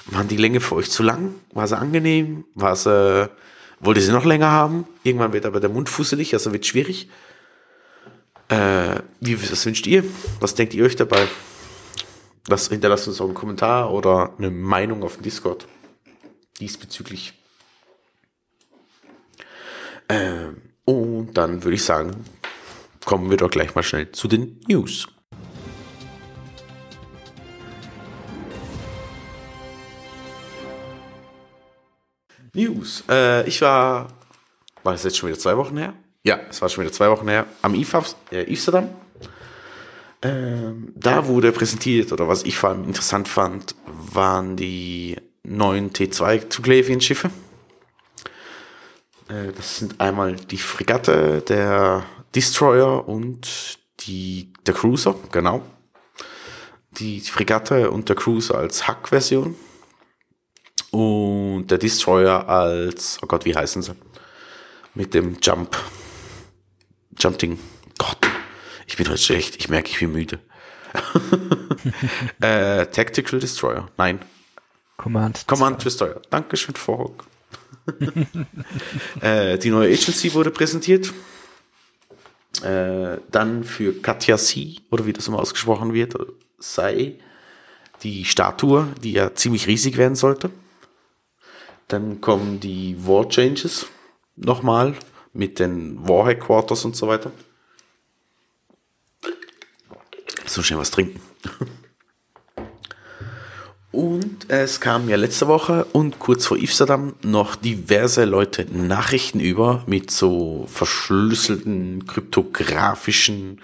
[0.07, 1.35] Waren die Länge für euch zu lang?
[1.53, 2.45] War sie angenehm?
[2.55, 3.29] War sie,
[3.79, 4.85] wollt ihr sie noch länger haben?
[5.03, 7.09] Irgendwann wird aber der Mund fusselig, also wird schwierig.
[8.49, 10.03] Äh, wie, was wünscht ihr?
[10.39, 11.27] Was denkt ihr euch dabei?
[12.45, 15.67] Das hinterlasst uns auch einen Kommentar oder eine Meinung auf dem Discord
[16.59, 17.33] diesbezüglich.
[20.07, 22.23] Ähm, und dann würde ich sagen,
[23.03, 25.07] kommen wir doch gleich mal schnell zu den News.
[32.53, 33.03] News.
[33.09, 34.07] Äh, ich war,
[34.83, 35.93] war das jetzt schon wieder zwei Wochen her?
[36.27, 38.89] Ja, es war schon wieder zwei Wochen her, am IFAF, äh, Amsterdam.
[40.21, 46.49] Ähm, da wurde präsentiert, oder was ich vor allem interessant fand, waren die neuen T2
[46.49, 47.29] Tuglevien-Schiffe.
[49.29, 52.03] Äh, Das sind einmal die Fregatte, der
[52.35, 55.61] Destroyer und die, der Cruiser, genau.
[56.99, 59.55] Die Fregatte und der Cruiser als Hack-Version.
[60.91, 63.95] Und der Destroyer als, oh Gott, wie heißen sie?
[64.93, 65.77] Mit dem Jump.
[67.19, 67.59] Jump-Ding.
[67.97, 68.17] Gott,
[68.85, 69.55] ich bin heute schlecht.
[69.57, 70.39] Ich merke, ich bin müde.
[72.41, 73.89] äh, Tactical Destroyer.
[73.97, 74.19] Nein,
[74.97, 75.45] Command.
[75.47, 76.21] Command Destroyer.
[76.29, 77.25] Dankeschön, Fork.
[79.21, 81.13] äh, die neue Agency wurde präsentiert.
[82.63, 86.15] Äh, dann für Katja C, oder wie das immer ausgesprochen wird,
[86.57, 87.19] sei
[88.03, 90.49] die Statue, die ja ziemlich riesig werden sollte.
[91.87, 93.85] Dann kommen die War Changes
[94.35, 94.95] nochmal
[95.37, 97.31] mit den War Headquarters und so weiter.
[100.45, 101.21] So schnell was trinken.
[103.91, 109.83] Und es kam ja letzte Woche und kurz vor Amsterdam noch diverse Leute Nachrichten über
[109.87, 113.61] mit so verschlüsselten kryptografischen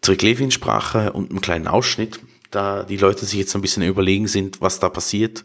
[0.00, 4.80] Triglavian-Sprache und einem kleinen Ausschnitt, da die Leute sich jetzt ein bisschen überlegen sind, was
[4.80, 5.44] da passiert.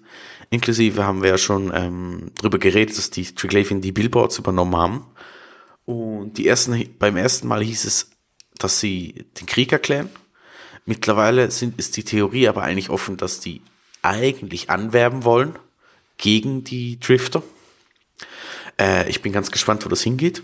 [0.51, 5.05] Inklusive haben wir ja schon ähm, drüber geredet, dass die Triglavian die Billboards übernommen haben.
[5.85, 8.09] Und die ersten, beim ersten Mal hieß es,
[8.57, 10.09] dass sie den Krieg erklären.
[10.85, 13.61] Mittlerweile sind, ist die Theorie aber eigentlich offen, dass die
[14.01, 15.57] eigentlich anwerben wollen
[16.17, 17.41] gegen die Drifter.
[18.79, 20.43] Äh, ich bin ganz gespannt, wo das hingeht.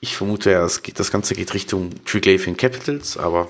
[0.00, 3.48] Ich vermute ja, geht, das Ganze geht Richtung Triglavian Capitals, aber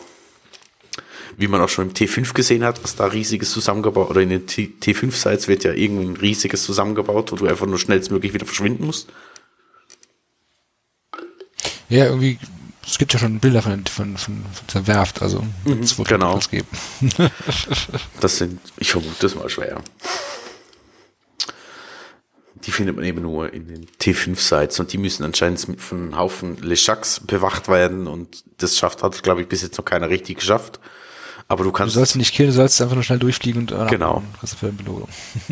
[1.36, 4.46] wie man auch schon im T5 gesehen hat, was da riesiges zusammengebaut, oder in den
[4.46, 9.08] T- T5-Sites wird ja irgendein riesiges zusammengebaut, wo du einfach nur schnellstmöglich wieder verschwinden musst.
[11.94, 12.38] Ja, irgendwie,
[12.86, 15.44] es gibt ja schon Bilder von, von, von, von der Werft, also
[15.80, 16.36] es wird genau.
[16.36, 16.66] was geben.
[18.20, 19.80] Das sind, ich vermute das mal schwer.
[22.66, 26.56] Die findet man eben nur in den T5-Sites und die müssen anscheinend von einem Haufen
[26.62, 30.80] Lechaks bewacht werden und das schafft, hat, glaube ich, bis jetzt noch keiner richtig geschafft.
[31.46, 33.72] Aber du Du kannst, sollst ihn nicht killen, du sollst einfach nur schnell durchfliegen und
[33.72, 34.22] äh, Genau.
[34.40, 35.08] kriegst du für eine Belohnung.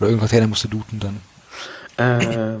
[0.00, 1.20] Oder irgendwas her, dann musst du looten dann.
[2.20, 2.58] äh,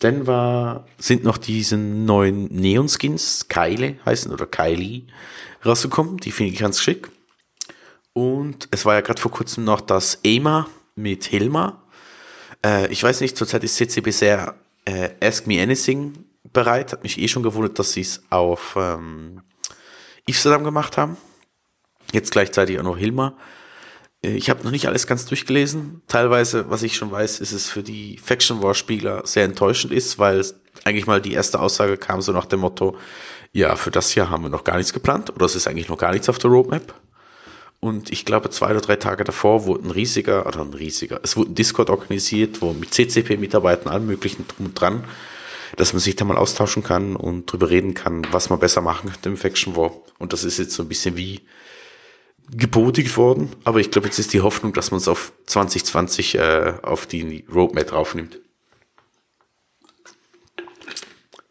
[0.00, 5.04] dann war, sind noch diese neuen Neon-Skins, Keile heißen oder Kylie,
[5.64, 6.18] rausgekommen.
[6.18, 7.10] Die finde ich ganz schick.
[8.12, 11.82] Und es war ja gerade vor kurzem noch das EMA mit Hilma.
[12.64, 16.92] Äh, ich weiß nicht, zurzeit ist CCB sehr äh, Ask Me Anything bereit.
[16.92, 19.42] Hat mich eh schon gewundert, dass sie es auf ähm,
[20.28, 21.16] Amsterdam gemacht haben.
[22.12, 23.36] Jetzt gleichzeitig auch noch Hilma.
[24.26, 26.02] Äh, Ich habe noch nicht alles ganz durchgelesen.
[26.08, 30.18] Teilweise, was ich schon weiß, ist es für die Faction War Spieler sehr enttäuschend ist,
[30.18, 30.44] weil
[30.84, 32.96] eigentlich mal die erste Aussage kam so nach dem Motto,
[33.52, 35.98] ja, für das Jahr haben wir noch gar nichts geplant oder es ist eigentlich noch
[35.98, 36.94] gar nichts auf der Roadmap.
[37.80, 41.36] Und ich glaube, zwei oder drei Tage davor wurde ein riesiger, oder ein riesiger, es
[41.36, 45.04] wurde ein Discord organisiert, wo mit CCP-Mitarbeitern, allem möglichen drum und dran,
[45.76, 49.10] dass man sich da mal austauschen kann und drüber reden kann, was man besser machen
[49.10, 49.92] könnte im Faction War.
[50.18, 51.42] Und das ist jetzt so ein bisschen wie
[52.50, 53.50] gebotigt worden.
[53.64, 57.44] Aber ich glaube, jetzt ist die Hoffnung, dass man es auf 2020 äh, auf die
[57.52, 58.38] Roadmap draufnimmt.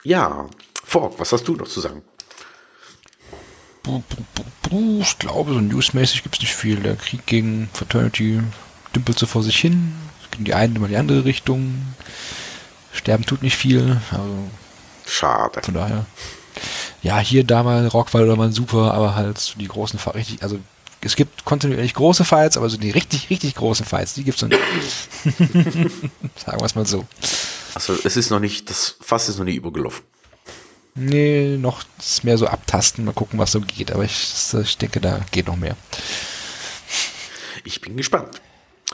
[0.04, 0.48] Ja,
[0.84, 2.04] Fork, was hast du noch zu sagen?
[5.02, 6.78] Ich glaube, so newsmäßig gibt es nicht viel.
[6.78, 8.42] Der Krieg gegen Fraternity
[8.96, 9.94] dümpelt so vor sich hin,
[10.38, 11.96] in die eine, immer die andere Richtung.
[12.94, 14.50] Sterben tut nicht viel, also
[15.06, 15.62] Schade.
[15.62, 16.06] von daher.
[17.02, 20.60] Ja, hier da mal Rockwall oder mal super, aber halt die großen richtig, also
[21.06, 24.50] es gibt kontinuierlich große Fights, aber so die richtig, richtig großen Fights, die gibt's noch
[24.50, 24.60] nicht.
[26.44, 27.06] Sagen wir es mal so.
[27.76, 30.04] Also es ist noch nicht, das Fass ist noch nicht übergelaufen.
[30.96, 35.00] Nee, noch ist mehr so abtasten, mal gucken, was so geht, aber ich, ich denke,
[35.00, 35.78] da geht noch mehr.
[37.66, 38.42] Ich bin gespannt.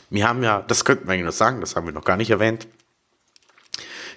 [0.09, 2.31] Wir haben ja, das könnten wir eigentlich noch sagen, das haben wir noch gar nicht
[2.31, 2.67] erwähnt.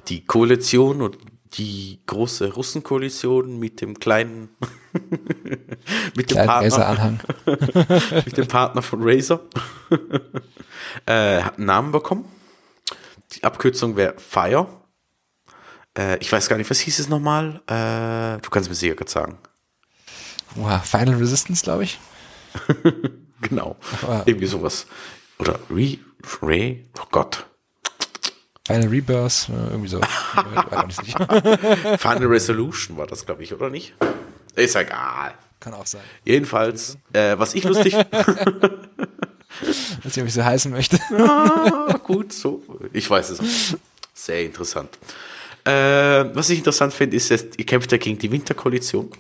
[0.09, 1.17] Die Koalition und
[1.55, 4.49] die große Russenkoalition mit dem kleinen,
[6.17, 7.19] mit dem Partner,
[8.25, 9.41] mit dem Partner von Razer,
[11.07, 12.25] äh, hat einen Namen bekommen.
[13.33, 14.67] Die Abkürzung wäre Fire.
[15.97, 17.63] Äh, ich weiß gar nicht, was hieß es nochmal?
[17.67, 19.39] Äh, du kannst mir sicher gerade sagen.
[20.57, 21.99] Wow, Final Resistance, glaube ich.
[23.41, 23.77] Genau.
[24.07, 24.23] Ah.
[24.25, 24.87] Irgendwie sowas.
[25.39, 25.99] Oder Re,
[26.43, 27.47] Ray, oh Gott.
[28.67, 30.01] Final Rebirth, äh, irgendwie so.
[30.01, 30.91] Auch.
[31.99, 33.95] Final Resolution war das, glaube ich, oder nicht?
[34.55, 35.35] Ist egal.
[35.61, 36.03] Kann auch sein.
[36.25, 37.95] Jedenfalls, äh, was ich lustig,
[39.61, 40.99] Weiß nicht, ob ich so heißen möchte.
[41.13, 42.63] ah, gut, so,
[42.93, 43.77] ich weiß es.
[44.13, 44.99] Sehr interessant.
[45.65, 45.71] Äh,
[46.35, 49.11] was ich interessant finde, ist, dass ihr kämpft ja gegen die Winterkoalition.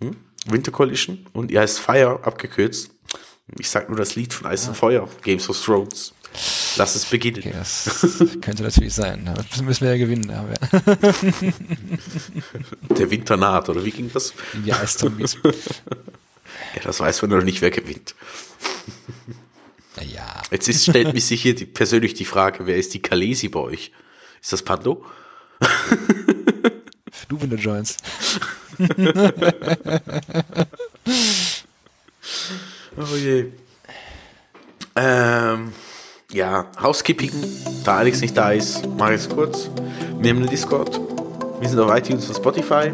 [0.00, 0.16] Hm?
[0.46, 1.26] Winter Coalition.
[1.32, 2.90] Und ihr heißt Fire, abgekürzt.
[3.58, 6.12] Ich sag nur das Lied von Eis und Feuer, Games of Thrones.
[6.76, 7.38] Lass es beginnen.
[7.38, 7.88] Okay, das
[8.40, 9.28] könnte natürlich sein.
[9.28, 10.26] Aber Das müssen wir ja gewinnen.
[12.98, 14.34] Der Winter naht, oder wie ging das?
[14.64, 15.36] die Eiszombies.
[15.44, 18.14] Ja, das weiß man noch nicht, wer gewinnt.
[19.96, 23.48] Naja, Jetzt ist, stellt mich sich hier die, persönlich die Frage, wer ist die Kalesi
[23.48, 23.92] bei euch?
[24.42, 25.04] Ist das Pando?
[27.28, 28.02] du, wenn du joinst.
[32.96, 33.46] Oh je.
[34.96, 35.72] Ähm,
[36.34, 37.30] ja, Housekeeping.
[37.84, 39.70] Da Alex nicht da ist, mach ich es kurz.
[40.18, 41.00] Wir haben einen Discord.
[41.60, 42.90] Wir sind auf iTunes und Spotify.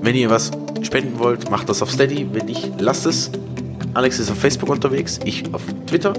[0.00, 0.50] Wenn ihr was
[0.82, 2.26] spenden wollt, macht das auf Steady.
[2.32, 3.30] Wenn nicht, lasst es.
[3.92, 6.14] Alex ist auf Facebook unterwegs, ich auf Twitter.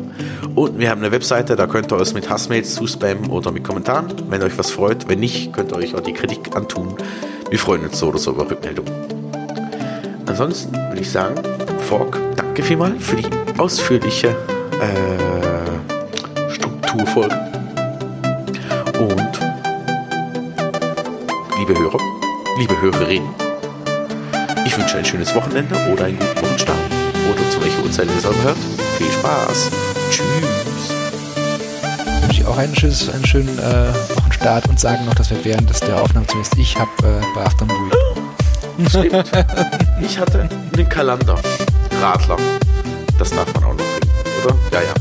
[0.53, 4.13] Und wir haben eine Webseite, da könnt ihr euch mit Hassmails zuspammen oder mit Kommentaren,
[4.29, 5.09] wenn euch was freut.
[5.09, 6.95] Wenn nicht, könnt ihr euch auch die Kritik antun.
[7.49, 8.85] Wir freuen uns so oder so über Rückmeldung.
[10.27, 11.35] Ansonsten würde ich sagen,
[11.79, 13.27] Fork, danke vielmals für die
[13.57, 14.29] ausführliche
[14.79, 15.94] äh,
[16.49, 17.35] Strukturfolge.
[18.99, 19.39] Und
[21.57, 21.99] liebe Hörer,
[22.57, 23.29] liebe Hörerinnen,
[24.65, 26.77] ich wünsche ein schönes Wochenende oder einen guten Wochenstart.
[27.31, 28.57] Oder zu welcher Uhrzeit ihr es auch hört.
[28.97, 29.71] Viel Spaß.
[30.09, 30.95] Tschüss.
[32.47, 35.99] Auch einen, schönes, einen schönen äh, Wochenstart und sagen noch, dass wir während des der
[35.99, 37.91] Aufnahme zumindest ich habe äh, bei Aftermoon
[38.87, 39.31] Stimmt.
[40.01, 41.39] Ich hatte einen Kalender.
[42.01, 42.37] Radler.
[43.17, 44.11] Das darf man auch noch bringen,
[44.43, 44.55] oder?
[44.71, 44.93] Ja, ja.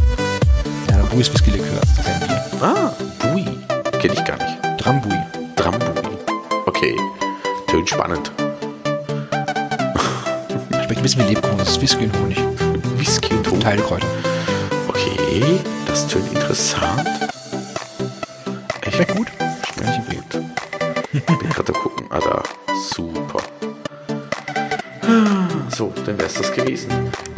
[1.15, 1.79] Buis Whisky Likör.
[1.81, 2.45] Das ist kein Bier.
[2.61, 3.45] Ah, Bui.
[4.01, 4.59] Kenne ich gar nicht.
[4.79, 5.17] Drambui.
[5.55, 6.19] Drambui.
[6.67, 6.97] Okay.
[7.69, 8.33] Tönt spannend.
[10.73, 11.59] Schmeckt ein bisschen wie Lebkuchen.
[11.59, 12.39] Das ist Whisky und Honig.
[12.97, 13.65] Whisky und Honig.
[13.65, 14.09] Heilkräuter.
[14.89, 17.09] Okay, das tönt interessant.
[18.85, 19.29] Ich Schmeckt gut.
[19.73, 20.43] Schmeckt nicht gut.
[21.13, 22.07] Ich bin gerade gucken.
[22.11, 22.43] Ah, da.
[22.93, 23.41] Super.
[25.77, 26.91] So, dann wäre es das gewesen.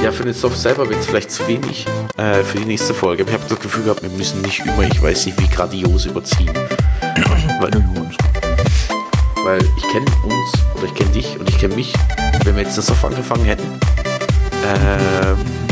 [0.02, 1.86] Ja, für den Soft selber wird es vielleicht zu wenig
[2.16, 3.22] äh, für die nächste Folge.
[3.22, 6.06] Aber ich habe das Gefühl gehabt, wir müssen nicht immer, ich weiß nicht, wie grandios
[6.06, 6.54] überziehen.
[7.60, 7.70] Weil,
[9.44, 11.94] weil ich kenne uns oder ich kenne dich und ich kenne mich.
[12.44, 13.80] Wenn wir jetzt das Soft angefangen hätten,
[14.66, 15.65] ähm,